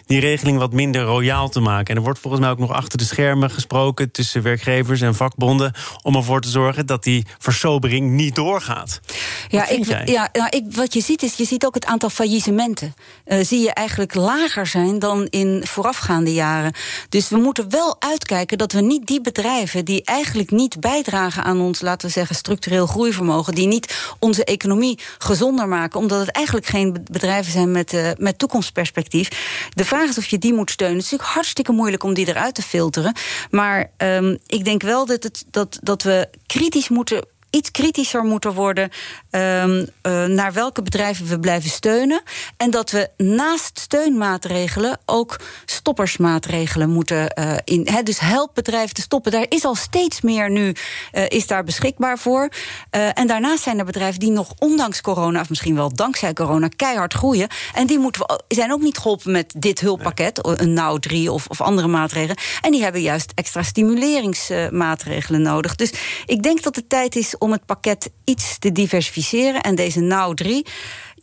die 0.06 0.20
regeling 0.20 0.58
wat 0.58 0.72
minder 0.72 1.02
royaal 1.02 1.48
te 1.48 1.60
maken? 1.60 1.86
En 1.86 1.96
er 1.96 2.02
wordt 2.02 2.18
volgens 2.18 2.42
mij 2.42 2.50
ook 2.50 2.58
nog 2.58 2.72
achter 2.72 2.98
de 2.98 3.04
schermen 3.04 3.50
gesproken 3.50 4.10
tussen 4.10 4.42
werkgevers 4.42 5.00
en 5.00 5.14
vakbonden. 5.14 5.72
om 6.02 6.16
ervoor 6.16 6.40
te 6.40 6.48
zorgen 6.48 6.86
dat 6.86 7.02
die 7.02 7.26
versobering 7.38 8.10
niet 8.10 8.34
doorgaat. 8.34 9.00
Ja, 9.48 9.68
ik, 9.68 10.08
ja 10.08 10.28
nou, 10.32 10.48
ik, 10.50 10.64
wat 10.68 10.94
je 10.94 11.00
ziet 11.00 11.22
is: 11.22 11.36
je 11.36 11.44
ziet 11.44 11.64
ook 11.64 11.74
het 11.74 11.86
aantal 11.86 12.10
faillissementen. 12.10 12.94
zie 13.24 13.60
je 13.60 13.73
eigenlijk 13.74 14.14
lager 14.14 14.66
zijn 14.66 14.98
dan 14.98 15.26
in 15.30 15.62
voorafgaande 15.66 16.32
jaren. 16.32 16.72
Dus 17.08 17.28
we 17.28 17.36
moeten 17.36 17.70
wel 17.70 17.96
uitkijken 17.98 18.58
dat 18.58 18.72
we 18.72 18.80
niet 18.80 19.06
die 19.06 19.20
bedrijven 19.20 19.84
die 19.84 20.04
eigenlijk 20.04 20.50
niet 20.50 20.80
bijdragen 20.80 21.44
aan 21.44 21.60
ons, 21.60 21.80
laten 21.80 22.06
we 22.06 22.12
zeggen, 22.12 22.36
structureel 22.36 22.86
groeivermogen, 22.86 23.54
die 23.54 23.66
niet 23.66 24.14
onze 24.18 24.44
economie 24.44 24.98
gezonder 25.18 25.68
maken, 25.68 26.00
omdat 26.00 26.20
het 26.20 26.30
eigenlijk 26.30 26.66
geen 26.66 26.92
bedrijven 27.10 27.52
zijn 27.52 27.70
met, 27.70 27.92
uh, 27.92 28.10
met 28.16 28.38
toekomstperspectief. 28.38 29.28
De 29.74 29.84
vraag 29.84 30.08
is 30.08 30.18
of 30.18 30.26
je 30.26 30.38
die 30.38 30.54
moet 30.54 30.70
steunen. 30.70 30.96
Het 30.96 31.04
is 31.04 31.10
natuurlijk 31.10 31.36
hartstikke 31.36 31.72
moeilijk 31.72 32.02
om 32.02 32.14
die 32.14 32.28
eruit 32.28 32.54
te 32.54 32.62
filteren. 32.62 33.14
Maar 33.50 33.90
um, 33.98 34.38
ik 34.46 34.64
denk 34.64 34.82
wel 34.82 35.06
dat, 35.06 35.22
het, 35.22 35.44
dat, 35.50 35.78
dat 35.82 36.02
we 36.02 36.28
kritisch 36.46 36.88
moeten 36.88 37.24
iets 37.54 37.70
kritischer 37.70 38.22
moeten 38.22 38.52
worden 38.52 38.90
um, 39.30 39.86
uh, 40.02 40.24
naar 40.24 40.52
welke 40.52 40.82
bedrijven 40.82 41.26
we 41.26 41.38
blijven 41.40 41.70
steunen. 41.70 42.22
En 42.56 42.70
dat 42.70 42.90
we 42.90 43.08
naast 43.16 43.78
steunmaatregelen 43.78 44.98
ook 45.06 45.40
stoppersmaatregelen 45.64 46.90
moeten 46.90 47.32
uh, 47.38 47.52
in. 47.64 47.88
He, 47.90 48.02
dus 48.02 48.20
help 48.20 48.50
bedrijven 48.54 48.94
te 48.94 49.00
stoppen. 49.00 49.32
Daar 49.32 49.46
is 49.48 49.64
al 49.64 49.74
steeds 49.74 50.20
meer 50.20 50.50
nu 50.50 50.74
uh, 51.12 51.22
is 51.28 51.46
daar 51.46 51.64
beschikbaar 51.64 52.18
voor. 52.18 52.48
en 52.90 53.26
daarnaast 53.26 53.62
zijn 53.62 53.78
er 53.78 53.84
bedrijven 53.84 54.20
die 54.20 54.30
nog 54.30 54.52
ondanks 54.58 55.00
corona, 55.00 55.40
of 55.40 55.48
misschien 55.48 55.74
wel 55.74 55.94
dankzij 55.94 56.32
corona, 56.32 56.68
keihard 56.76 57.14
groeien. 57.14 57.48
En 57.74 57.86
die 57.86 57.98
moeten 57.98 58.22
we, 58.22 58.54
zijn 58.54 58.72
ook 58.72 58.80
niet 58.80 58.98
geholpen 58.98 59.32
met 59.32 59.54
dit 59.56 59.80
hulppakket, 59.80 60.46
een 60.60 60.72
nou 60.72 61.00
3 61.00 61.32
of, 61.32 61.46
of 61.46 61.60
andere 61.60 61.88
maatregelen. 61.88 62.36
En 62.60 62.70
die 62.70 62.82
hebben 62.82 63.00
juist 63.00 63.32
extra 63.34 63.62
stimuleringsmaatregelen 63.62 65.42
nodig. 65.42 65.74
Dus 65.74 65.92
ik 66.26 66.42
denk 66.42 66.62
dat 66.62 66.76
het 66.76 66.88
tijd 66.88 67.16
is 67.16 67.36
om 67.44 67.52
het 67.52 67.66
pakket 67.66 68.10
iets 68.24 68.58
te 68.58 68.72
diversificeren. 68.72 69.60
En 69.60 69.74
deze 69.74 70.00
NOW 70.00 70.34
3 70.34 70.66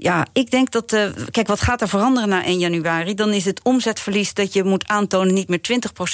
ja, 0.01 0.27
ik 0.33 0.51
denk 0.51 0.71
dat. 0.71 0.93
Uh, 0.93 1.05
kijk, 1.31 1.47
wat 1.47 1.61
gaat 1.61 1.81
er 1.81 1.87
veranderen 1.87 2.29
na 2.29 2.45
1 2.45 2.59
januari? 2.59 3.13
Dan 3.13 3.33
is 3.33 3.45
het 3.45 3.63
omzetverlies 3.63 4.33
dat 4.33 4.53
je 4.53 4.63
moet 4.63 4.87
aantonen 4.87 5.33
niet 5.33 5.49
meer 5.49 5.61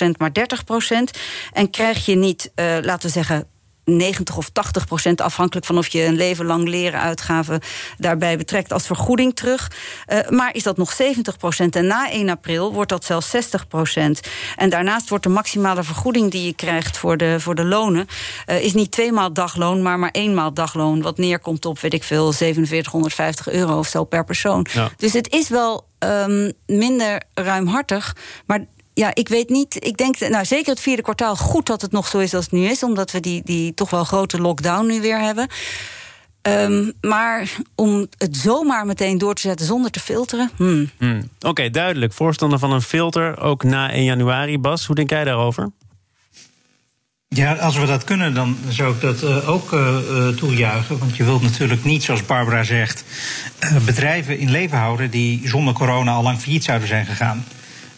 20%, 0.05 0.09
maar 0.17 0.31
30%. 0.31 1.19
En 1.51 1.69
krijg 1.69 2.05
je 2.05 2.15
niet, 2.15 2.51
uh, 2.55 2.77
laten 2.81 3.07
we 3.07 3.13
zeggen, 3.13 3.47
90 3.87 4.37
of 4.37 4.49
80 4.49 4.85
procent, 4.85 5.21
afhankelijk 5.21 5.65
van 5.65 5.77
of 5.77 5.87
je 5.87 6.05
een 6.05 6.15
leven 6.15 6.45
lang 6.45 6.67
leren 6.67 6.99
uitgaven 6.99 7.61
daarbij 7.97 8.37
betrekt 8.37 8.73
als 8.73 8.85
vergoeding 8.85 9.35
terug. 9.35 9.71
Uh, 10.07 10.29
maar 10.29 10.53
is 10.53 10.63
dat 10.63 10.77
nog 10.77 10.91
70 10.91 11.37
procent? 11.37 11.75
En 11.75 11.85
na 11.85 12.11
1 12.11 12.29
april 12.29 12.73
wordt 12.73 12.89
dat 12.89 13.05
zelfs 13.05 13.29
60 13.29 13.67
procent. 13.67 14.21
En 14.55 14.69
daarnaast 14.69 15.09
wordt 15.09 15.23
de 15.23 15.29
maximale 15.29 15.83
vergoeding 15.83 16.31
die 16.31 16.45
je 16.45 16.53
krijgt 16.53 16.97
voor 16.97 17.17
de, 17.17 17.39
voor 17.39 17.55
de 17.55 17.65
lonen, 17.65 18.07
uh, 18.49 18.63
is 18.63 18.73
niet 18.73 18.91
tweemaal 18.91 19.33
dagloon, 19.33 19.81
maar 19.81 19.99
maar 19.99 20.11
eenmaal 20.11 20.53
dagloon. 20.53 21.01
Wat 21.01 21.17
neerkomt 21.17 21.65
op, 21.65 21.79
weet 21.79 21.93
ik 21.93 22.03
veel, 22.03 22.33
4750 22.33 23.49
euro 23.49 23.77
of 23.77 23.87
zo 23.87 24.03
per 24.03 24.23
persoon. 24.23 24.65
Ja. 24.73 24.89
Dus 24.97 25.13
het 25.13 25.31
is 25.31 25.49
wel 25.49 25.87
um, 25.99 26.51
minder 26.65 27.23
ruimhartig. 27.33 28.15
Maar 28.45 28.65
ja, 28.97 29.11
ik 29.13 29.27
weet 29.27 29.49
niet. 29.49 29.85
Ik 29.85 29.97
denk, 29.97 30.19
nou 30.19 30.45
zeker 30.45 30.69
het 30.69 30.79
vierde 30.79 31.01
kwartaal, 31.01 31.35
goed 31.35 31.65
dat 31.65 31.81
het 31.81 31.91
nog 31.91 32.07
zo 32.07 32.19
is 32.19 32.33
als 32.33 32.43
het 32.43 32.53
nu 32.53 32.65
is, 32.65 32.83
omdat 32.83 33.11
we 33.11 33.19
die, 33.19 33.41
die 33.45 33.73
toch 33.73 33.89
wel 33.89 34.03
grote 34.03 34.41
lockdown 34.41 34.85
nu 34.85 35.01
weer 35.01 35.19
hebben. 35.19 35.47
Um, 36.41 36.93
maar 37.01 37.49
om 37.75 38.07
het 38.17 38.37
zomaar 38.37 38.85
meteen 38.85 39.17
door 39.17 39.33
te 39.33 39.41
zetten 39.41 39.65
zonder 39.65 39.91
te 39.91 39.99
filteren. 39.99 40.51
Hmm. 40.55 40.89
Hmm. 40.97 41.29
Oké, 41.39 41.69
duidelijk. 41.69 42.13
Voorstander 42.13 42.59
van 42.59 42.71
een 42.71 42.81
filter, 42.81 43.39
ook 43.39 43.63
na 43.63 43.91
1 43.91 44.03
januari. 44.03 44.59
Bas, 44.59 44.85
hoe 44.85 44.95
denk 44.95 45.09
jij 45.09 45.23
daarover? 45.23 45.69
Ja, 47.27 47.53
als 47.53 47.77
we 47.77 47.85
dat 47.85 48.03
kunnen, 48.03 48.33
dan 48.33 48.57
zou 48.69 48.93
ik 48.93 49.01
dat 49.01 49.23
uh, 49.23 49.49
ook 49.49 49.71
uh, 49.71 50.27
toejuichen. 50.27 50.97
Want 50.97 51.15
je 51.15 51.23
wilt 51.23 51.41
natuurlijk 51.41 51.83
niet, 51.83 52.03
zoals 52.03 52.25
Barbara 52.25 52.63
zegt, 52.63 53.03
bedrijven 53.85 54.37
in 54.37 54.51
leven 54.51 54.77
houden 54.77 55.11
die 55.11 55.47
zonder 55.47 55.73
corona 55.73 56.11
al 56.11 56.23
lang 56.23 56.39
failliet 56.39 56.63
zouden 56.63 56.87
zijn 56.87 57.05
gegaan 57.05 57.45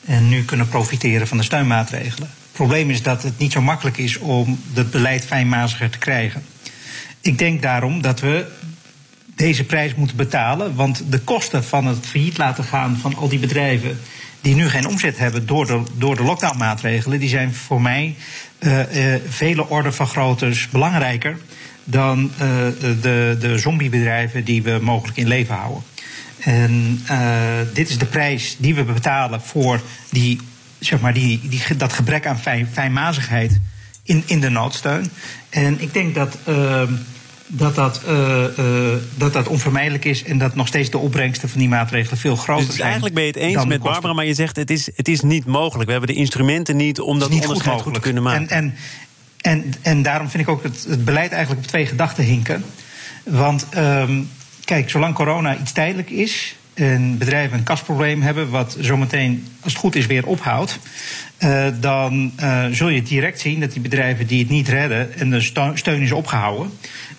en 0.09 0.29
nu 0.29 0.43
kunnen 0.43 0.67
profiteren 0.67 1.27
van 1.27 1.37
de 1.37 1.43
steunmaatregelen. 1.43 2.29
Het 2.29 2.51
probleem 2.51 2.89
is 2.89 3.03
dat 3.03 3.23
het 3.23 3.37
niet 3.37 3.51
zo 3.51 3.61
makkelijk 3.61 3.97
is 3.97 4.17
om 4.17 4.59
het 4.73 4.91
beleid 4.91 5.25
fijnmaziger 5.25 5.89
te 5.89 5.97
krijgen. 5.97 6.43
Ik 7.21 7.37
denk 7.37 7.61
daarom 7.61 8.01
dat 8.01 8.19
we 8.19 8.45
deze 9.35 9.63
prijs 9.63 9.95
moeten 9.95 10.17
betalen, 10.17 10.75
want 10.75 11.03
de 11.09 11.19
kosten 11.19 11.63
van 11.63 11.85
het 11.85 12.05
failliet 12.05 12.37
laten 12.37 12.63
gaan 12.63 12.97
van 13.01 13.15
al 13.15 13.29
die 13.29 13.39
bedrijven 13.39 13.99
die 14.41 14.55
nu 14.55 14.69
geen 14.69 14.87
omzet 14.87 15.17
hebben 15.17 15.45
door 15.45 15.65
de, 15.65 15.83
door 15.97 16.15
de 16.15 16.23
lockdownmaatregelen, 16.23 17.19
die 17.19 17.29
zijn 17.29 17.53
voor 17.53 17.81
mij 17.81 18.15
uh, 18.59 19.13
uh, 19.13 19.15
vele 19.27 19.69
orde 19.69 19.91
van 19.91 20.07
groottes 20.07 20.69
belangrijker 20.69 21.37
dan 21.83 22.31
uh, 22.31 22.37
de, 23.01 23.37
de 23.39 23.57
zombiebedrijven 23.57 24.43
die 24.43 24.63
we 24.63 24.79
mogelijk 24.81 25.17
in 25.17 25.27
leven 25.27 25.55
houden. 25.55 25.83
En 26.39 27.01
uh, 27.11 27.57
dit 27.73 27.89
is 27.89 27.97
de 27.97 28.05
prijs 28.05 28.55
die 28.59 28.75
we 28.75 28.83
betalen 28.83 29.41
voor 29.41 29.81
die, 30.09 30.39
zeg 30.79 30.99
maar, 30.99 31.13
die, 31.13 31.39
die, 31.43 31.61
dat 31.77 31.93
gebrek 31.93 32.27
aan 32.27 32.39
fijn, 32.39 32.67
fijnmazigheid 32.71 33.59
in, 34.03 34.23
in 34.25 34.39
de 34.39 34.49
noodsteun. 34.49 35.11
En 35.49 35.81
ik 35.81 35.93
denk 35.93 36.15
dat. 36.15 36.37
Uh, 36.47 36.81
dat 37.51 37.75
dat, 37.75 38.01
uh, 38.07 38.43
uh, 38.59 38.95
dat 39.15 39.33
dat 39.33 39.47
onvermijdelijk 39.47 40.05
is 40.05 40.23
en 40.23 40.37
dat 40.37 40.55
nog 40.55 40.67
steeds 40.67 40.89
de 40.89 40.97
opbrengsten 40.97 41.49
van 41.49 41.59
die 41.59 41.69
maatregelen 41.69 42.17
veel 42.17 42.35
groter 42.35 42.65
dus 42.65 42.75
zijn. 42.75 42.85
Eigenlijk 42.85 43.15
ben 43.15 43.23
je 43.23 43.29
het 43.29 43.39
eens 43.39 43.65
met 43.65 43.81
Barbara, 43.81 44.13
maar 44.13 44.25
je 44.25 44.33
zegt 44.33 44.55
het 44.55 44.69
is, 44.69 44.89
het 44.95 45.07
is 45.07 45.21
niet 45.21 45.45
mogelijk. 45.45 45.85
We 45.85 45.91
hebben 45.91 46.15
de 46.15 46.19
instrumenten 46.21 46.75
niet 46.75 46.99
om 46.99 47.19
dat 47.19 47.29
onderscheid 47.29 47.75
goed, 47.75 47.81
goed, 47.83 47.93
te 47.93 47.99
kunnen 47.99 48.23
maken. 48.23 48.49
En, 48.49 48.57
en, 48.57 48.75
en, 49.41 49.73
en 49.81 50.01
daarom 50.01 50.29
vind 50.29 50.43
ik 50.43 50.49
ook 50.49 50.63
het, 50.63 50.85
het 50.89 51.05
beleid 51.05 51.31
eigenlijk 51.31 51.61
op 51.61 51.67
twee 51.67 51.85
gedachten 51.85 52.23
hinken. 52.23 52.63
Want 53.23 53.67
um, 53.77 54.29
Kijk, 54.69 54.89
zolang 54.89 55.15
corona 55.15 55.57
iets 55.57 55.71
tijdelijk 55.71 56.09
is 56.09 56.55
en 56.73 57.17
bedrijven 57.17 57.57
een 57.57 57.63
kasprobleem 57.63 58.21
hebben, 58.21 58.49
wat 58.49 58.77
zometeen, 58.79 59.47
als 59.61 59.71
het 59.71 59.81
goed 59.81 59.95
is, 59.95 60.05
weer 60.05 60.25
ophoudt. 60.25 60.79
Uh, 61.39 61.67
dan 61.79 62.31
uh, 62.39 62.65
zul 62.71 62.89
je 62.89 63.03
direct 63.03 63.39
zien 63.39 63.59
dat 63.59 63.71
die 63.71 63.81
bedrijven 63.81 64.27
die 64.27 64.39
het 64.39 64.49
niet 64.49 64.67
redden 64.67 65.19
en 65.19 65.29
de 65.29 65.41
steun 65.73 66.01
is 66.01 66.11
opgehouden, 66.11 66.71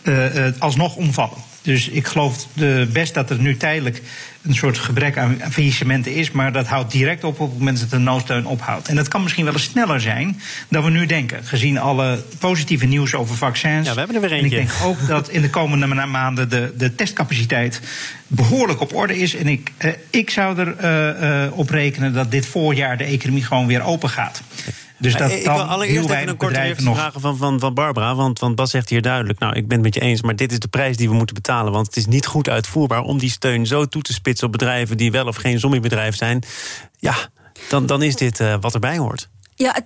uh, 0.03 0.47
alsnog 0.59 0.97
omvallen. 0.97 1.50
Dus 1.63 1.89
ik 1.89 2.07
geloof 2.07 2.47
best 2.93 3.15
dat 3.15 3.31
er 3.31 3.39
nu 3.39 3.57
tijdelijk 3.57 4.03
een 4.43 4.55
soort 4.55 4.79
gebrek 4.79 5.19
aan 5.19 5.39
faillissementen 5.51 6.15
is. 6.15 6.31
Maar 6.31 6.53
dat 6.53 6.67
houdt 6.67 6.93
direct 6.93 7.25
op 7.25 7.41
op 7.41 7.49
het 7.49 7.59
moment 7.59 7.81
dat 7.81 7.91
de 7.91 7.99
noodsteun 7.99 8.47
ophoudt. 8.47 8.89
En 8.89 8.97
dat 8.97 9.09
kan 9.09 9.23
misschien 9.23 9.45
wel 9.45 9.53
eens 9.53 9.63
sneller 9.63 10.01
zijn 10.01 10.41
dan 10.69 10.85
we 10.85 10.91
nu 10.91 11.07
denken. 11.07 11.45
Gezien 11.45 11.79
alle 11.79 12.23
positieve 12.39 12.87
nieuws 12.87 13.15
over 13.15 13.37
vaccins. 13.37 13.87
Ja, 13.87 13.93
we 13.93 13.99
hebben 13.99 14.17
er 14.17 14.23
weer 14.23 14.33
eentje. 14.33 14.57
En 14.57 14.63
ik 14.63 14.69
denk 14.69 14.83
ook 14.83 15.07
dat 15.07 15.29
in 15.29 15.43
de 15.43 15.51
komende 15.51 15.87
maanden 15.87 16.49
de, 16.49 16.73
de 16.77 16.95
testcapaciteit 16.95 17.81
behoorlijk 18.27 18.81
op 18.81 18.95
orde 18.95 19.19
is. 19.19 19.35
En 19.35 19.47
ik, 19.47 19.71
eh, 19.77 19.91
ik 20.11 20.31
zou 20.31 20.59
erop 20.59 20.83
uh, 20.83 21.45
uh, 21.45 21.59
op 21.59 21.71
rekenen 21.71 22.13
dat 22.13 22.31
dit 22.31 22.47
voorjaar 22.47 22.97
de 22.97 23.05
economie 23.05 23.45
gewoon 23.45 23.67
weer 23.67 23.83
open 23.83 24.09
gaat. 24.09 24.43
Dus 25.01 25.17
dat 25.17 25.31
ik 25.31 25.45
wil 25.45 25.63
allereerst 25.63 26.11
even 26.11 26.29
een 26.29 26.37
korte 26.37 26.75
nog... 26.79 26.97
vragen 26.97 27.21
van, 27.21 27.37
van, 27.37 27.61
van 27.61 27.75
Barbara. 27.75 28.15
Want, 28.15 28.39
want 28.39 28.55
Bas 28.55 28.71
zegt 28.71 28.89
hier 28.89 29.03
duidelijk: 29.03 29.39
Nou, 29.39 29.55
ik 29.55 29.69
ben 29.69 29.77
het 29.77 29.85
met 29.87 29.95
je 29.95 30.01
eens, 30.01 30.23
maar 30.23 30.37
dit 30.37 30.53
is 30.53 30.59
de 30.59 30.69
prijs 30.69 30.97
die 30.97 31.09
we 31.09 31.15
moeten 31.15 31.35
betalen. 31.35 31.73
Want 31.73 31.87
het 31.87 31.97
is 31.97 32.07
niet 32.07 32.27
goed 32.27 32.49
uitvoerbaar 32.49 33.03
om 33.03 33.19
die 33.19 33.31
steun 33.31 33.67
zo 33.67 33.87
toe 33.87 34.03
te 34.03 34.13
spitsen 34.13 34.47
op 34.47 34.53
bedrijven 34.53 34.97
die 34.97 35.11
wel 35.11 35.27
of 35.27 35.37
geen 35.37 35.59
zombiebedrijf 35.59 36.17
zijn. 36.17 36.43
Ja, 36.99 37.15
dan, 37.69 37.87
dan 37.87 38.03
is 38.03 38.17
dit 38.17 38.41
uh, 38.41 38.55
wat 38.61 38.75
erbij 38.75 38.99
hoort. 38.99 39.29
Ja, 39.61 39.77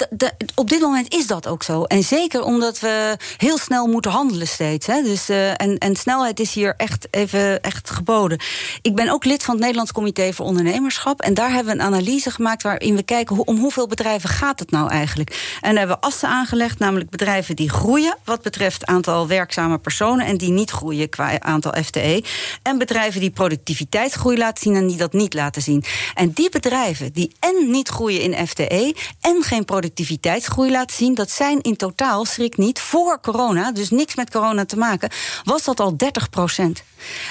op 0.55 0.69
dit 0.69 0.81
moment 0.81 1.15
is 1.15 1.27
dat 1.27 1.47
ook 1.49 1.63
zo. 1.63 1.83
En 1.85 2.03
zeker 2.03 2.43
omdat 2.43 2.81
we 2.81 3.17
heel 3.37 3.59
snel 3.59 3.87
moeten 3.87 4.11
handelen 4.11 4.49
steeds. 4.49 4.87
Hè. 4.87 5.03
Dus, 5.03 5.31
uh, 5.31 5.51
en, 5.51 5.79
en 5.79 5.97
snelheid 5.97 6.41
is 6.41 6.55
hier 6.55 6.75
echt, 6.77 7.09
even, 7.11 7.63
echt 7.63 7.91
geboden. 7.91 8.41
Ik 8.83 8.95
ben 8.95 9.09
ook 9.09 9.25
lid 9.25 9.43
van 9.43 9.55
het 9.55 9.63
Nederlands 9.63 9.93
Comité 9.93 10.33
voor 10.33 10.47
Ondernemerschap. 10.47 11.21
En 11.21 11.35
daar 11.35 11.53
hebben 11.53 11.77
we 11.77 11.81
een 11.81 11.87
analyse 11.87 12.31
gemaakt 12.31 12.63
waarin 12.63 12.97
we 12.97 13.03
kijken... 13.03 13.37
Hoe, 13.37 13.45
om 13.45 13.59
hoeveel 13.59 13.87
bedrijven 13.87 14.29
gaat 14.29 14.59
het 14.59 14.71
nou 14.71 14.91
eigenlijk? 14.91 15.59
En 15.61 15.77
hebben 15.77 15.97
we 15.97 16.03
assen 16.03 16.29
aangelegd, 16.29 16.79
namelijk 16.79 17.11
bedrijven 17.11 17.57
die 17.57 17.71
groeien... 17.71 18.17
wat 18.25 18.43
betreft 18.43 18.87
aantal 18.87 19.27
werkzame 19.27 19.79
personen... 19.79 20.27
en 20.27 20.37
die 20.37 20.51
niet 20.51 20.71
groeien 20.71 21.09
qua 21.09 21.41
aantal 21.41 21.75
FTE. 21.85 22.25
En 22.63 22.79
bedrijven 22.79 23.21
die 23.21 23.31
productiviteitsgroei 23.31 24.37
laten 24.39 24.63
zien... 24.63 24.77
en 24.77 24.87
die 24.87 24.97
dat 24.97 25.13
niet 25.13 25.35
laten 25.35 25.63
zien. 25.63 25.85
En 26.15 26.31
die 26.31 26.51
bedrijven 26.51 27.13
die 27.13 27.33
en 27.41 27.71
niet 27.71 27.89
groeien 27.89 28.21
in 28.21 28.47
FTE... 28.47 28.95
en 29.21 29.43
geen 29.43 29.63
productiviteitsgroei 29.65 30.71
laten 30.71 30.97
zien. 30.97 31.15
Dat 31.15 31.31
zijn 31.31 31.61
in 31.61 31.77
totaal, 31.77 32.25
schrik 32.25 32.57
niet, 32.57 32.81
voor 32.81 33.21
corona, 33.21 33.73
dus 33.73 33.91
niks 33.91 34.15
met 34.15 34.31
corona 34.31 34.65
te 34.65 34.77
maken, 34.77 35.11
was 35.45 35.65
dat 35.65 35.81
al 35.81 35.97
30 35.97 36.31
procent. 36.31 36.83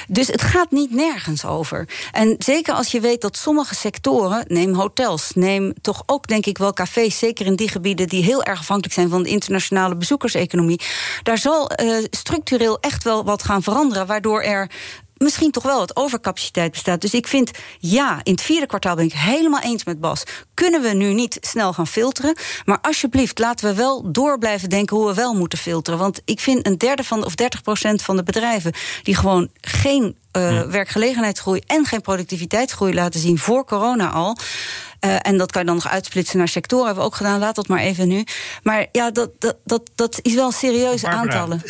Dus 0.07 0.27
het 0.27 0.41
gaat 0.41 0.71
niet 0.71 0.91
nergens 0.91 1.45
over. 1.45 1.87
En 2.11 2.35
zeker 2.37 2.73
als 2.73 2.91
je 2.91 2.99
weet 2.99 3.21
dat 3.21 3.37
sommige 3.37 3.75
sectoren, 3.75 4.45
neem 4.47 4.73
hotels, 4.73 5.31
neem 5.35 5.73
toch 5.81 6.03
ook 6.05 6.27
denk 6.27 6.45
ik 6.45 6.57
wel 6.57 6.73
cafés, 6.73 7.17
zeker 7.17 7.45
in 7.45 7.55
die 7.55 7.69
gebieden 7.69 8.07
die 8.07 8.23
heel 8.23 8.43
erg 8.43 8.59
afhankelijk 8.59 8.93
zijn 8.93 9.09
van 9.09 9.23
de 9.23 9.29
internationale 9.29 9.95
bezoekerseconomie, 9.95 10.81
daar 11.23 11.37
zal 11.37 11.71
uh, 11.81 12.03
structureel 12.09 12.79
echt 12.79 13.03
wel 13.03 13.23
wat 13.23 13.43
gaan 13.43 13.63
veranderen, 13.63 14.07
waardoor 14.07 14.41
er 14.41 14.69
misschien 15.17 15.51
toch 15.51 15.63
wel 15.63 15.79
wat 15.79 15.95
overcapaciteit 15.95 16.71
bestaat. 16.71 17.01
Dus 17.01 17.13
ik 17.13 17.27
vind, 17.27 17.51
ja, 17.79 18.19
in 18.23 18.31
het 18.31 18.41
vierde 18.41 18.65
kwartaal 18.65 18.95
ben 18.95 19.05
ik 19.05 19.13
helemaal 19.13 19.61
eens 19.61 19.83
met 19.83 19.99
Bas. 19.99 20.23
Kunnen 20.53 20.81
we 20.81 20.89
nu 20.89 21.13
niet 21.13 21.37
snel 21.41 21.73
gaan 21.73 21.87
filteren? 21.87 22.35
Maar 22.65 22.77
alsjeblieft, 22.81 23.39
laten 23.39 23.69
we 23.69 23.75
wel 23.75 24.11
door 24.11 24.37
blijven 24.37 24.69
denken 24.69 24.97
hoe 24.97 25.07
we 25.07 25.13
wel 25.13 25.33
moeten 25.33 25.57
filteren. 25.57 25.99
Want 25.99 26.21
ik 26.25 26.39
vind 26.39 26.65
een 26.65 26.77
derde 26.77 27.03
van, 27.03 27.25
of 27.25 27.35
30 27.35 27.61
procent 27.61 28.01
van 28.01 28.15
de 28.15 28.23
bedrijven 28.23 28.73
die 29.03 29.15
gewoon 29.15 29.49
geen 29.61 30.15
uh, 30.37 30.61
werkgelegenheidsgroei 30.61 31.61
en 31.65 31.85
geen 31.85 32.01
productiviteitsgroei 32.01 32.93
laten 32.93 33.19
zien 33.19 33.39
voor 33.39 33.65
corona 33.65 34.09
al. 34.09 34.37
Uh, 35.05 35.15
en 35.21 35.37
dat 35.37 35.51
kan 35.51 35.61
je 35.61 35.67
dan 35.67 35.75
nog 35.75 35.87
uitsplitsen 35.87 36.37
naar 36.37 36.47
sectoren. 36.47 36.85
Hebben 36.85 37.03
we 37.03 37.09
ook 37.09 37.15
gedaan. 37.15 37.39
Laat 37.39 37.55
dat 37.55 37.67
maar 37.67 37.79
even 37.79 38.07
nu. 38.07 38.23
Maar 38.63 38.87
ja, 38.91 39.11
dat, 39.11 39.29
dat, 39.39 39.57
dat, 39.63 39.89
dat 39.95 40.19
is 40.21 40.33
wel 40.33 40.51
serieuze 40.51 41.05
Barbara, 41.05 41.39
aantallen. 41.39 41.61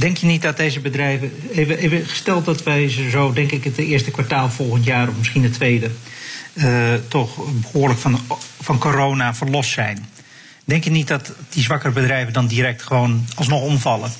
Denk 0.00 0.16
je 0.16 0.26
niet 0.26 0.42
dat 0.42 0.56
deze 0.56 0.80
bedrijven, 0.80 1.32
even, 1.52 1.78
even 1.78 2.06
gesteld 2.06 2.44
dat 2.44 2.62
wij 2.62 2.88
ze 2.88 3.10
zo, 3.10 3.32
denk 3.32 3.50
ik, 3.50 3.64
het 3.64 3.76
eerste 3.76 4.10
kwartaal 4.10 4.50
volgend 4.50 4.84
jaar 4.84 5.08
of 5.08 5.16
misschien 5.16 5.42
het 5.42 5.52
tweede, 5.52 5.90
uh, 6.54 6.94
toch 7.08 7.38
behoorlijk 7.52 8.00
van, 8.00 8.20
van 8.60 8.78
corona 8.78 9.34
verlost 9.34 9.70
zijn? 9.70 10.06
Denk 10.64 10.84
je 10.84 10.90
niet 10.90 11.08
dat 11.08 11.32
die 11.48 11.62
zwakkere 11.62 11.92
bedrijven 11.92 12.32
dan 12.32 12.46
direct 12.46 12.82
gewoon 12.82 13.26
alsnog 13.34 13.62
omvallen? 13.62 14.10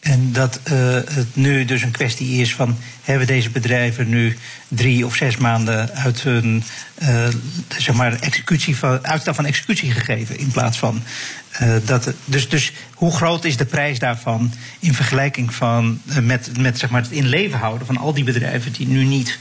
En 0.00 0.32
dat 0.32 0.60
uh, 0.64 0.94
het 0.94 1.36
nu 1.36 1.64
dus 1.64 1.82
een 1.82 1.90
kwestie 1.90 2.40
is 2.40 2.54
van 2.54 2.76
hebben 3.02 3.26
deze 3.26 3.50
bedrijven 3.50 4.08
nu 4.08 4.36
drie 4.68 5.06
of 5.06 5.14
zes 5.14 5.36
maanden 5.36 5.90
uit 5.94 6.22
hun 6.22 6.62
uh, 7.02 7.28
zeg 7.78 7.94
maar 7.94 8.20
executie 8.20 8.76
van, 8.76 9.06
uitstel 9.06 9.34
van 9.34 9.46
executie 9.46 9.90
gegeven 9.90 10.38
in 10.38 10.50
plaats 10.50 10.78
van 10.78 11.02
uh, 11.62 11.74
dat. 11.84 12.12
Dus, 12.24 12.48
dus 12.48 12.72
hoe 12.94 13.12
groot 13.12 13.44
is 13.44 13.56
de 13.56 13.64
prijs 13.64 13.98
daarvan 13.98 14.52
in 14.78 14.94
vergelijking 14.94 15.54
van 15.54 16.00
met, 16.20 16.58
met 16.58 16.78
zeg 16.78 16.90
maar 16.90 17.02
het 17.02 17.10
in 17.10 17.26
leven 17.26 17.58
houden 17.58 17.86
van 17.86 17.96
al 17.96 18.14
die 18.14 18.24
bedrijven 18.24 18.72
die 18.72 18.86
nu 18.86 19.04
niet 19.04 19.38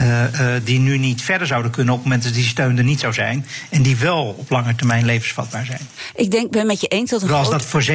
uh, 0.00 0.24
die 0.64 0.78
nu 0.78 0.98
niet 0.98 1.22
verder 1.22 1.46
zouden 1.46 1.70
kunnen 1.70 1.92
op 1.92 1.98
het 1.98 2.08
moment 2.08 2.26
dat 2.26 2.34
die 2.34 2.44
steun 2.44 2.78
er 2.78 2.84
niet 2.84 3.00
zou 3.00 3.12
zijn. 3.12 3.46
En 3.70 3.82
die 3.82 3.96
wel 3.96 4.34
op 4.38 4.50
lange 4.50 4.74
termijn 4.74 5.04
levensvatbaar 5.04 5.64
zijn. 5.64 5.80
Ik 6.14 6.30
denk, 6.30 6.50
ben 6.50 6.66
met 6.66 6.80
je 6.80 6.86
eens 6.86 7.10
dat 7.10 7.22
een 7.22 7.30
Als 7.30 7.50
dat 7.50 7.62
voor 7.62 7.84
70% 7.84 7.86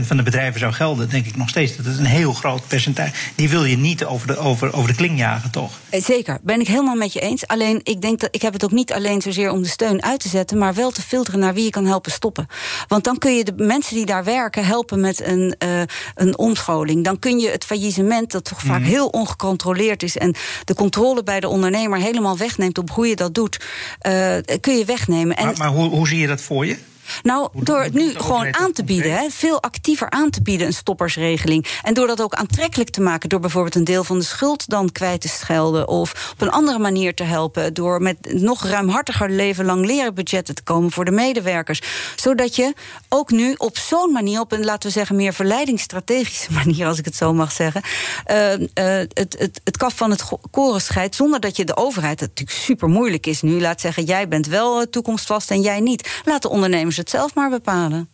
van 0.00 0.16
de 0.16 0.22
bedrijven 0.22 0.60
zou 0.60 0.72
gelden, 0.72 1.10
denk 1.10 1.26
ik 1.26 1.36
nog 1.36 1.48
steeds 1.48 1.76
dat 1.76 1.84
het 1.84 1.98
een 1.98 2.04
heel 2.04 2.32
groot 2.32 2.66
percentage. 2.66 3.12
Die 3.34 3.48
wil 3.48 3.64
je 3.64 3.76
niet 3.76 4.04
over 4.04 4.26
de, 4.26 4.36
over, 4.36 4.72
over 4.72 4.88
de 4.88 4.94
kling 4.94 5.18
jagen, 5.18 5.50
toch? 5.50 5.72
Zeker, 5.90 6.38
ben 6.42 6.60
ik 6.60 6.66
helemaal 6.66 6.94
met 6.94 7.12
je 7.12 7.20
eens. 7.20 7.46
Alleen 7.46 7.80
ik 7.82 8.00
denk 8.00 8.20
dat 8.20 8.28
ik 8.32 8.42
heb 8.42 8.52
het 8.52 8.64
ook 8.64 8.72
niet 8.72 8.92
alleen 8.92 9.22
zozeer 9.22 9.50
om 9.50 9.62
de 9.62 9.68
steun 9.68 10.02
uit 10.02 10.20
te 10.20 10.28
zetten, 10.28 10.58
maar 10.58 10.74
wel 10.74 10.90
te 10.90 11.02
filteren 11.02 11.40
naar 11.40 11.54
wie 11.54 11.64
je 11.64 11.70
kan 11.70 11.86
helpen 11.86 12.12
stoppen. 12.12 12.46
Want 12.88 13.04
dan 13.04 13.18
kun 13.18 13.36
je 13.36 13.44
de 13.44 13.52
mensen 13.56 13.94
die 13.94 14.06
daar 14.06 14.24
werken 14.24 14.64
helpen 14.64 15.00
met 15.00 15.24
een, 15.24 15.54
uh, 15.64 15.80
een 16.14 16.38
omscholing. 16.38 17.04
Dan 17.04 17.18
kun 17.18 17.38
je 17.38 17.50
het 17.50 17.64
faillissement, 17.64 18.32
dat 18.32 18.44
toch 18.44 18.60
vaak 18.60 18.80
mhm. 18.80 18.88
heel 18.88 19.06
ongecontroleerd 19.06 20.02
is 20.02 20.16
en 20.16 20.34
de 20.64 20.74
controle 20.74 21.22
bij 21.22 21.40
de 21.40 21.47
ondernemer 21.48 21.98
helemaal 21.98 22.36
wegneemt 22.36 22.78
op 22.78 22.90
hoe 22.90 23.06
je 23.06 23.16
dat 23.16 23.34
doet, 23.34 23.64
uh, 24.06 24.36
kun 24.60 24.78
je 24.78 24.84
wegnemen. 24.84 25.36
En, 25.36 25.44
maar, 25.44 25.56
maar 25.56 25.68
hoe, 25.68 25.88
hoe 25.88 26.08
zie 26.08 26.18
je 26.18 26.26
dat 26.26 26.40
voor 26.40 26.66
je? 26.66 26.76
Nou, 27.22 27.48
door 27.52 27.82
het 27.82 27.94
nu 27.94 28.14
gewoon 28.14 28.56
aan 28.56 28.72
te 28.72 28.84
bieden, 28.84 29.12
hè, 29.12 29.26
veel 29.30 29.62
actiever 29.62 30.10
aan 30.10 30.30
te 30.30 30.42
bieden, 30.42 30.66
een 30.66 30.72
stoppersregeling. 30.72 31.66
En 31.82 31.94
door 31.94 32.06
dat 32.06 32.22
ook 32.22 32.34
aantrekkelijk 32.34 32.90
te 32.90 33.00
maken, 33.00 33.28
door 33.28 33.40
bijvoorbeeld 33.40 33.74
een 33.74 33.84
deel 33.84 34.04
van 34.04 34.18
de 34.18 34.24
schuld 34.24 34.68
dan 34.68 34.92
kwijt 34.92 35.20
te 35.20 35.28
schelden. 35.28 35.88
Of 35.88 36.30
op 36.32 36.40
een 36.40 36.50
andere 36.50 36.78
manier 36.78 37.14
te 37.14 37.24
helpen. 37.24 37.74
Door 37.74 38.02
met 38.02 38.32
nog 38.32 38.64
ruimhartiger 38.64 39.30
leven 39.30 39.64
lang 39.64 39.86
leren 39.86 40.14
budgetten 40.14 40.54
te 40.54 40.62
komen 40.62 40.90
voor 40.90 41.04
de 41.04 41.10
medewerkers. 41.10 41.82
Zodat 42.16 42.56
je 42.56 42.74
ook 43.08 43.30
nu 43.30 43.54
op 43.56 43.78
zo'n 43.78 44.12
manier, 44.12 44.40
op 44.40 44.52
een 44.52 44.64
laten 44.64 44.88
we 44.88 44.94
zeggen 44.94 45.16
meer 45.16 45.32
verleidingsstrategische 45.32 46.52
manier, 46.64 46.86
als 46.86 46.98
ik 46.98 47.04
het 47.04 47.16
zo 47.16 47.34
mag 47.34 47.52
zeggen, 47.52 47.82
uh, 48.30 48.52
uh, 48.52 48.66
het, 48.74 49.36
het, 49.38 49.60
het 49.64 49.76
kaf 49.76 49.96
van 49.96 50.10
het 50.10 50.24
koren 50.50 50.80
scheidt. 50.80 51.14
Zonder 51.14 51.40
dat 51.40 51.56
je 51.56 51.64
de 51.64 51.76
overheid, 51.76 52.18
dat 52.18 52.28
natuurlijk 52.28 52.58
super 52.58 52.88
moeilijk 52.88 53.26
is 53.26 53.42
nu, 53.42 53.60
laat 53.60 53.80
zeggen: 53.80 54.04
jij 54.04 54.28
bent 54.28 54.46
wel 54.46 54.80
eh, 54.80 54.86
toekomstvast 54.86 55.50
en 55.50 55.60
jij 55.60 55.80
niet. 55.80 56.20
Laat 56.24 56.42
de 56.42 56.48
ondernemers 56.48 56.96
het 56.98 57.10
zelf 57.10 57.34
maar 57.34 57.50
bepalen. 57.50 58.08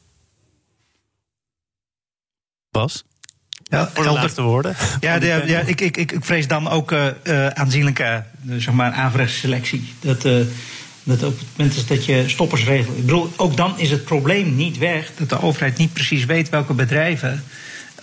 Bas? 2.70 3.04
Ja, 3.62 3.90
voor 3.94 4.04
de 4.04 4.10
laatste 4.10 4.42
woorden. 4.42 4.76
Ja, 5.00 5.18
de, 5.18 5.42
ja 5.46 5.60
ik, 5.60 5.80
ik, 5.80 5.96
ik, 5.96 6.12
ik 6.12 6.24
vrees 6.24 6.48
dan 6.48 6.68
ook 6.68 6.92
uh, 6.92 7.46
aanzienlijke 7.46 8.24
uh, 8.44 8.56
zeg 8.60 8.74
maar, 8.74 8.92
aanvraagselectie. 8.92 9.94
Dat, 10.00 10.24
uh, 10.24 10.46
dat 11.02 11.22
op 11.22 11.38
het 11.38 11.48
moment 11.56 11.76
is 11.76 11.86
dat 11.86 12.04
je 12.04 12.28
stoppers 12.28 12.64
regelt. 12.64 12.96
Ik 12.96 13.06
bedoel, 13.06 13.32
ook 13.36 13.56
dan 13.56 13.78
is 13.78 13.90
het 13.90 14.04
probleem 14.04 14.56
niet 14.56 14.78
weg 14.78 15.10
dat 15.16 15.28
de 15.28 15.40
overheid 15.42 15.78
niet 15.78 15.92
precies 15.92 16.24
weet 16.24 16.48
welke 16.48 16.74
bedrijven 16.74 17.44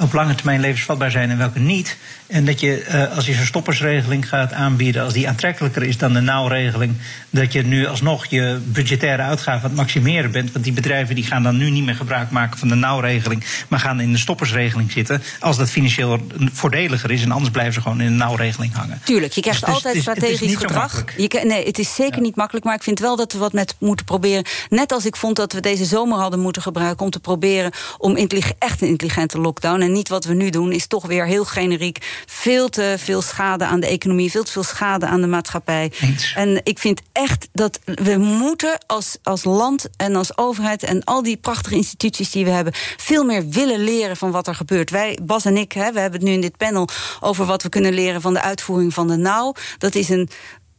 op 0.01 0.13
lange 0.13 0.35
termijn 0.35 0.59
levensvatbaar 0.59 1.11
zijn 1.11 1.29
en 1.29 1.37
welke 1.37 1.59
niet. 1.59 1.97
En 2.27 2.45
dat 2.45 2.59
je, 2.59 2.85
uh, 2.87 3.15
als 3.15 3.25
je 3.25 3.33
zo'n 3.33 3.45
stoppersregeling 3.45 4.29
gaat 4.29 4.53
aanbieden, 4.53 5.03
als 5.03 5.13
die 5.13 5.27
aantrekkelijker 5.27 5.83
is 5.83 5.97
dan 5.97 6.13
de 6.13 6.19
nauwregeling, 6.19 6.93
dat 7.29 7.53
je 7.53 7.63
nu 7.63 7.85
alsnog 7.85 8.25
je 8.25 8.59
budgettaire 8.65 9.21
uitgaven 9.21 9.63
aan 9.63 9.69
het 9.69 9.79
maximeren 9.79 10.31
bent. 10.31 10.51
Want 10.51 10.63
die 10.63 10.73
bedrijven 10.73 11.15
die 11.15 11.23
gaan 11.23 11.43
dan 11.43 11.57
nu 11.57 11.69
niet 11.69 11.83
meer 11.83 11.95
gebruik 11.95 12.29
maken 12.29 12.59
van 12.59 12.67
de 12.67 12.75
nauwregeling, 12.75 13.43
maar 13.67 13.79
gaan 13.79 13.99
in 13.99 14.11
de 14.11 14.17
stoppersregeling 14.17 14.91
zitten. 14.91 15.23
Als 15.39 15.57
dat 15.57 15.69
financieel 15.69 16.19
voordeliger 16.53 17.11
is 17.11 17.23
en 17.23 17.31
anders 17.31 17.51
blijven 17.51 17.73
ze 17.73 17.81
gewoon 17.81 18.01
in 18.01 18.07
de 18.07 18.13
nauwregeling 18.23 18.73
hangen. 18.73 19.01
Tuurlijk, 19.03 19.33
je 19.33 19.41
krijgt 19.41 19.65
dus 19.65 19.73
altijd 19.73 19.95
is, 19.95 20.01
strategisch 20.01 20.55
gedrag. 20.55 21.03
Je, 21.17 21.41
nee, 21.43 21.65
het 21.65 21.79
is 21.79 21.95
zeker 21.95 22.21
niet 22.21 22.35
makkelijk, 22.35 22.65
maar 22.65 22.75
ik 22.75 22.83
vind 22.83 22.99
wel 22.99 23.15
dat 23.15 23.33
we 23.33 23.39
wat 23.39 23.53
met 23.53 23.75
moeten 23.79 24.05
proberen. 24.05 24.45
Net 24.69 24.91
als 24.91 25.05
ik 25.05 25.15
vond 25.15 25.35
dat 25.35 25.53
we 25.53 25.59
deze 25.59 25.85
zomer 25.85 26.19
hadden 26.19 26.39
moeten 26.39 26.61
gebruiken 26.61 27.05
om 27.05 27.11
te 27.11 27.19
proberen 27.19 27.71
om 27.97 28.15
echt 28.59 28.81
een 28.81 28.87
intelligente 28.87 29.39
lockdown. 29.39 29.81
En 29.81 29.90
niet 29.91 30.09
wat 30.09 30.25
we 30.25 30.33
nu 30.33 30.49
doen, 30.49 30.71
is 30.71 30.87
toch 30.87 31.05
weer 31.05 31.25
heel 31.25 31.45
generiek 31.45 32.23
veel 32.25 32.69
te 32.69 32.95
veel 32.97 33.21
schade 33.21 33.65
aan 33.65 33.79
de 33.79 33.87
economie, 33.87 34.31
veel 34.31 34.43
te 34.43 34.51
veel 34.51 34.63
schade 34.63 35.05
aan 35.05 35.21
de 35.21 35.27
maatschappij. 35.27 35.91
En 36.35 36.61
ik 36.63 36.79
vind 36.79 37.01
echt 37.11 37.47
dat 37.53 37.79
we 37.85 38.17
moeten 38.17 38.77
als, 38.87 39.17
als 39.23 39.43
land 39.43 39.89
en 39.97 40.15
als 40.15 40.37
overheid 40.37 40.83
en 40.83 41.03
al 41.03 41.23
die 41.23 41.37
prachtige 41.37 41.75
instituties 41.75 42.31
die 42.31 42.45
we 42.45 42.51
hebben, 42.51 42.73
veel 42.97 43.23
meer 43.23 43.49
willen 43.49 43.83
leren 43.83 44.17
van 44.17 44.31
wat 44.31 44.47
er 44.47 44.55
gebeurt. 44.55 44.89
Wij, 44.89 45.17
Bas 45.23 45.45
en 45.45 45.57
ik, 45.57 45.71
hè, 45.71 45.91
we 45.91 45.99
hebben 45.99 46.19
het 46.19 46.29
nu 46.29 46.33
in 46.33 46.41
dit 46.41 46.57
panel 46.57 46.87
over 47.19 47.45
wat 47.45 47.63
we 47.63 47.69
kunnen 47.69 47.93
leren 47.93 48.21
van 48.21 48.33
de 48.33 48.41
uitvoering 48.41 48.93
van 48.93 49.07
de 49.07 49.17
nauw. 49.17 49.53
Dat 49.77 49.95
is 49.95 50.09
een 50.09 50.29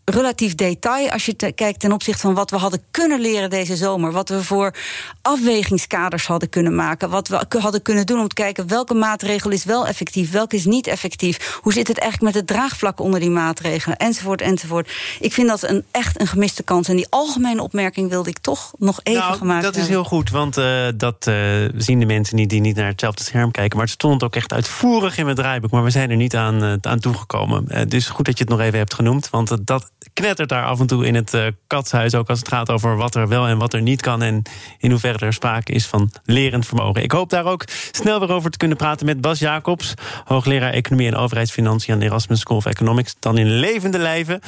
relatief 0.04 0.54
detail 0.54 1.10
als 1.10 1.26
je 1.26 1.52
kijkt 1.54 1.80
ten 1.80 1.92
opzichte 1.92 2.20
van 2.20 2.34
wat 2.34 2.50
we 2.50 2.56
hadden 2.56 2.82
kunnen 2.90 3.20
leren 3.20 3.50
deze 3.50 3.76
zomer. 3.76 4.12
Wat 4.12 4.28
we 4.28 4.44
voor 4.44 4.74
afwegingskaders 5.22 6.26
hadden 6.26 6.48
kunnen 6.48 6.74
maken. 6.74 7.10
Wat 7.10 7.28
we 7.28 7.46
hadden 7.58 7.82
kunnen 7.82 8.06
doen 8.06 8.20
om 8.20 8.28
te 8.28 8.34
kijken 8.34 8.68
welke 8.68 8.94
maatregel 8.94 9.50
is 9.50 9.64
wel 9.64 9.86
effectief, 9.86 10.30
welke 10.30 10.56
is 10.56 10.64
niet 10.64 10.86
effectief. 10.86 11.58
Hoe 11.62 11.72
zit 11.72 11.88
het 11.88 11.98
eigenlijk 11.98 12.34
met 12.34 12.42
het 12.42 12.56
draagvlak 12.56 13.00
onder 13.00 13.20
die 13.20 13.30
maatregelen, 13.30 13.96
enzovoort, 13.96 14.40
enzovoort. 14.40 14.92
Ik 15.20 15.32
vind 15.32 15.48
dat 15.48 15.62
een, 15.62 15.84
echt 15.90 16.20
een 16.20 16.26
gemiste 16.26 16.62
kans. 16.62 16.88
En 16.88 16.96
die 16.96 17.06
algemene 17.10 17.62
opmerking 17.62 18.10
wilde 18.10 18.30
ik 18.30 18.38
toch 18.38 18.72
nog 18.78 19.00
even 19.02 19.20
nou, 19.20 19.36
gemaakt 19.36 19.62
Dat 19.62 19.76
is 19.76 19.88
heel 19.88 20.04
goed, 20.04 20.30
want 20.30 20.58
uh, 20.58 20.86
dat 20.94 21.26
uh, 21.28 21.34
zien 21.76 21.98
de 21.98 22.06
mensen 22.06 22.36
niet 22.36 22.50
die 22.50 22.60
niet 22.60 22.76
naar 22.76 22.86
hetzelfde 22.86 23.24
scherm 23.24 23.50
kijken. 23.50 23.76
Maar 23.76 23.86
het 23.86 23.94
stond 23.94 24.22
ook 24.22 24.36
echt 24.36 24.52
uitvoerig 24.52 25.18
in 25.18 25.24
mijn 25.24 25.36
draaiboek. 25.36 25.70
Maar 25.70 25.84
we 25.84 25.90
zijn 25.90 26.10
er 26.10 26.16
niet 26.16 26.36
aan, 26.36 26.64
uh, 26.64 26.74
aan 26.80 26.98
toegekomen. 26.98 27.88
dus 27.88 28.08
goed 28.08 28.24
dat 28.24 28.38
je 28.38 28.44
het 28.44 28.52
nog 28.52 28.62
even 28.62 28.78
hebt 28.78 28.94
genoemd, 28.94 29.30
want 29.30 29.66
dat 29.66 29.90
knettert 30.12 30.48
daar 30.48 30.64
af 30.64 30.80
en 30.80 30.86
toe 30.86 31.06
in 31.06 31.14
het 31.14 31.34
uh, 31.34 31.46
katshuis. 31.66 32.14
Ook 32.14 32.28
als 32.28 32.38
het 32.38 32.48
gaat 32.48 32.70
over 32.70 32.96
wat 32.96 33.14
er 33.14 33.28
wel 33.28 33.46
en 33.46 33.58
wat 33.58 33.74
er 33.74 33.82
niet 33.82 34.00
kan. 34.00 34.22
En 34.22 34.42
in 34.78 34.90
hoeverre 34.90 35.26
er 35.26 35.32
sprake 35.32 35.72
is 35.72 35.86
van 35.86 36.10
lerend 36.24 36.66
vermogen. 36.66 37.02
Ik 37.02 37.12
hoop 37.12 37.30
daar 37.30 37.44
ook 37.44 37.64
snel 37.90 38.20
weer 38.20 38.30
over 38.30 38.50
te 38.50 38.58
kunnen 38.58 38.76
praten 38.76 39.06
met 39.06 39.20
Bas 39.20 39.38
Jacobs. 39.38 39.94
Hoogleraar 40.24 40.72
Economie 40.72 41.06
en 41.06 41.16
Overheidsfinanciën 41.16 41.94
aan 41.94 42.00
de 42.00 42.06
Erasmus 42.06 42.40
School 42.40 42.56
of 42.56 42.66
Economics. 42.66 43.16
Dan 43.18 43.38
in 43.38 43.50
levende 43.50 43.98
lijven. 43.98 44.40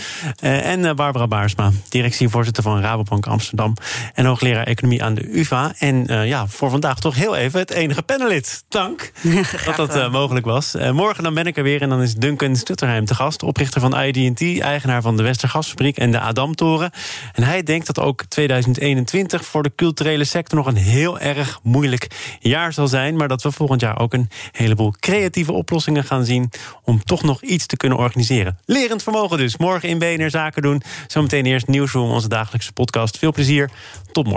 Uh, 0.43 0.67
en 0.67 0.81
uh, 0.81 0.93
Barbara 0.93 1.27
Baarsma, 1.27 1.71
directievoorzitter 1.89 2.63
van 2.63 2.81
Rabobank 2.81 3.27
Amsterdam. 3.27 3.77
En 4.15 4.25
hoogleraar 4.25 4.67
Economie 4.67 5.05
aan 5.05 5.15
de 5.15 5.39
UvA. 5.39 5.73
En 5.79 6.27
ja, 6.27 6.47
voor 6.47 6.71
vandaag 6.71 7.01
toch 7.01 7.15
heel 7.15 7.37
even 7.37 7.61
het 7.61 7.71
enige 7.71 8.03
panelid. 8.03 8.65
Dank 8.69 9.13
dat 9.77 9.77
dat 9.77 10.13
mogelijk 10.13 10.47
was. 10.47 10.75
morgen 10.93 11.23
dan 11.23 11.35
ben 11.35 11.47
ik 11.47 11.57
er 11.57 11.63
weer 11.63 11.83
en 11.83 11.89
dan 11.89 12.03
is 12.03 12.15
Duncan 12.15 12.57
Stutterheim 12.57 13.05
te 13.05 13.15
gast. 13.15 13.43
Oprichter 13.43 13.81
van 13.81 14.01
ID&T, 14.01 14.61
eigenaar 14.61 15.03
van 15.03 15.17
de 15.17 15.23
Westergas 15.23 15.55
en 15.75 16.11
de 16.11 16.21
Adamtoren. 16.21 16.91
En 17.33 17.43
hij 17.43 17.63
denkt 17.63 17.87
dat 17.87 18.01
ook 18.01 18.25
2021 18.25 19.45
voor 19.45 19.63
de 19.63 19.73
culturele 19.77 20.25
sector 20.25 20.59
nog 20.59 20.67
een 20.67 20.77
heel 20.77 21.19
erg 21.19 21.61
moeilijk 21.63 22.37
jaar 22.41 22.73
zal 22.73 22.89
zijn. 22.89 23.17
Maar 23.17 23.29
dat 23.29 23.43
we 23.43 23.51
volgend 23.51 23.81
jaar 23.81 23.99
ook 23.99 24.13
een 24.13 24.31
heleboel 24.53 24.95
creatieve 25.01 25.53
oplossingen 25.53 26.05
gaan 26.05 26.25
zien 26.25 26.51
om 26.83 27.05
toch 27.05 27.23
nog 27.23 27.43
iets 27.43 27.67
te 27.67 27.77
kunnen 27.77 27.99
organiseren. 27.99 28.59
Lerend 28.65 29.03
vermogen 29.03 29.39
dus. 29.39 29.57
Morgen 29.57 29.89
in 29.89 29.99
BNR 29.99 30.31
Zaken 30.31 30.63
doen. 30.63 30.83
Zometeen 31.07 31.47
eerst 31.47 31.67
Nieuwsroom, 31.67 32.11
onze 32.11 32.29
dagelijkse 32.29 32.73
podcast. 32.73 33.19
Veel 33.19 33.33
plezier. 33.33 33.71
Tot 34.13 34.25
morgen. 34.25 34.33